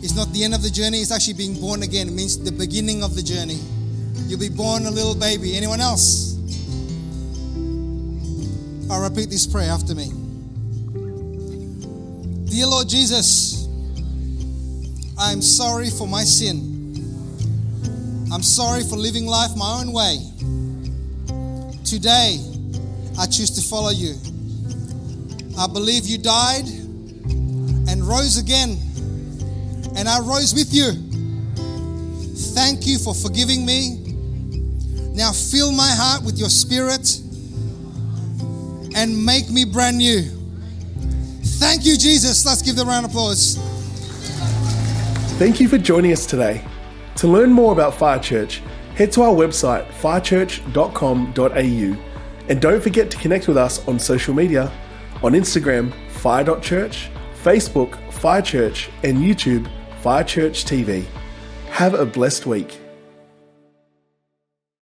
It's 0.00 0.14
not 0.14 0.32
the 0.32 0.44
end 0.44 0.54
of 0.54 0.62
the 0.62 0.70
journey, 0.70 1.00
it's 1.00 1.10
actually 1.10 1.34
being 1.34 1.60
born 1.60 1.82
again. 1.82 2.08
It 2.08 2.12
means 2.12 2.38
the 2.38 2.52
beginning 2.52 3.02
of 3.02 3.14
the 3.14 3.22
journey. 3.22 3.58
You'll 4.26 4.38
be 4.38 4.48
born 4.48 4.86
a 4.86 4.90
little 4.90 5.14
baby. 5.14 5.56
Anyone 5.56 5.80
else? 5.80 6.36
I'll 8.90 9.02
repeat 9.02 9.28
this 9.30 9.46
prayer 9.46 9.70
after 9.70 9.94
me. 9.94 10.10
Dear 12.50 12.66
Lord 12.66 12.88
Jesus, 12.88 13.66
I 15.18 15.32
am 15.32 15.42
sorry 15.42 15.90
for 15.90 16.06
my 16.06 16.24
sin. 16.24 16.76
I'm 18.32 18.42
sorry 18.42 18.82
for 18.82 18.96
living 18.96 19.26
life 19.26 19.50
my 19.56 19.80
own 19.80 19.92
way. 19.92 20.18
Today, 21.84 22.38
I 23.18 23.26
choose 23.26 23.50
to 23.50 23.62
follow 23.62 23.90
you. 23.90 24.14
I 25.58 25.66
believe 25.66 26.06
you 26.06 26.18
died 26.18 26.68
and 27.88 28.02
rose 28.06 28.38
again, 28.38 28.78
and 29.98 30.08
I 30.08 30.20
rose 30.20 30.54
with 30.54 30.72
you. 30.72 30.92
Thank 32.54 32.86
you 32.86 32.98
for 32.98 33.14
forgiving 33.14 33.66
me. 33.66 33.98
Now 35.14 35.32
fill 35.32 35.72
my 35.72 35.90
heart 35.90 36.22
with 36.22 36.38
your 36.38 36.48
spirit 36.48 37.18
and 38.94 39.26
make 39.26 39.50
me 39.50 39.64
brand 39.64 39.98
new. 39.98 40.22
Thank 41.58 41.84
you, 41.84 41.96
Jesus. 41.96 42.46
Let's 42.46 42.62
give 42.62 42.76
them 42.76 42.86
a 42.86 42.90
round 42.90 43.06
of 43.06 43.10
applause. 43.10 43.58
Thank 45.38 45.58
you 45.60 45.68
for 45.68 45.78
joining 45.78 46.12
us 46.12 46.24
today. 46.24 46.64
To 47.16 47.26
learn 47.26 47.50
more 47.50 47.72
about 47.72 47.94
Fire 47.94 48.20
Church, 48.20 48.62
head 48.94 49.10
to 49.12 49.22
our 49.22 49.34
website 49.34 49.88
firechurch.com.au 50.00 52.04
and 52.48 52.60
don't 52.60 52.80
forget 52.80 53.10
to 53.10 53.16
connect 53.18 53.48
with 53.48 53.56
us 53.56 53.86
on 53.88 53.98
social 53.98 54.34
media 54.34 54.70
on 55.22 55.32
Instagram, 55.32 55.92
fire.church, 56.10 57.10
Facebook, 57.42 57.98
Fire 58.12 58.42
Church, 58.42 58.90
and 59.02 59.18
YouTube, 59.18 59.68
Fire 60.02 60.22
Church 60.22 60.64
TV. 60.64 61.04
Have 61.70 61.94
a 61.94 62.06
blessed 62.06 62.46
week. 62.46 62.78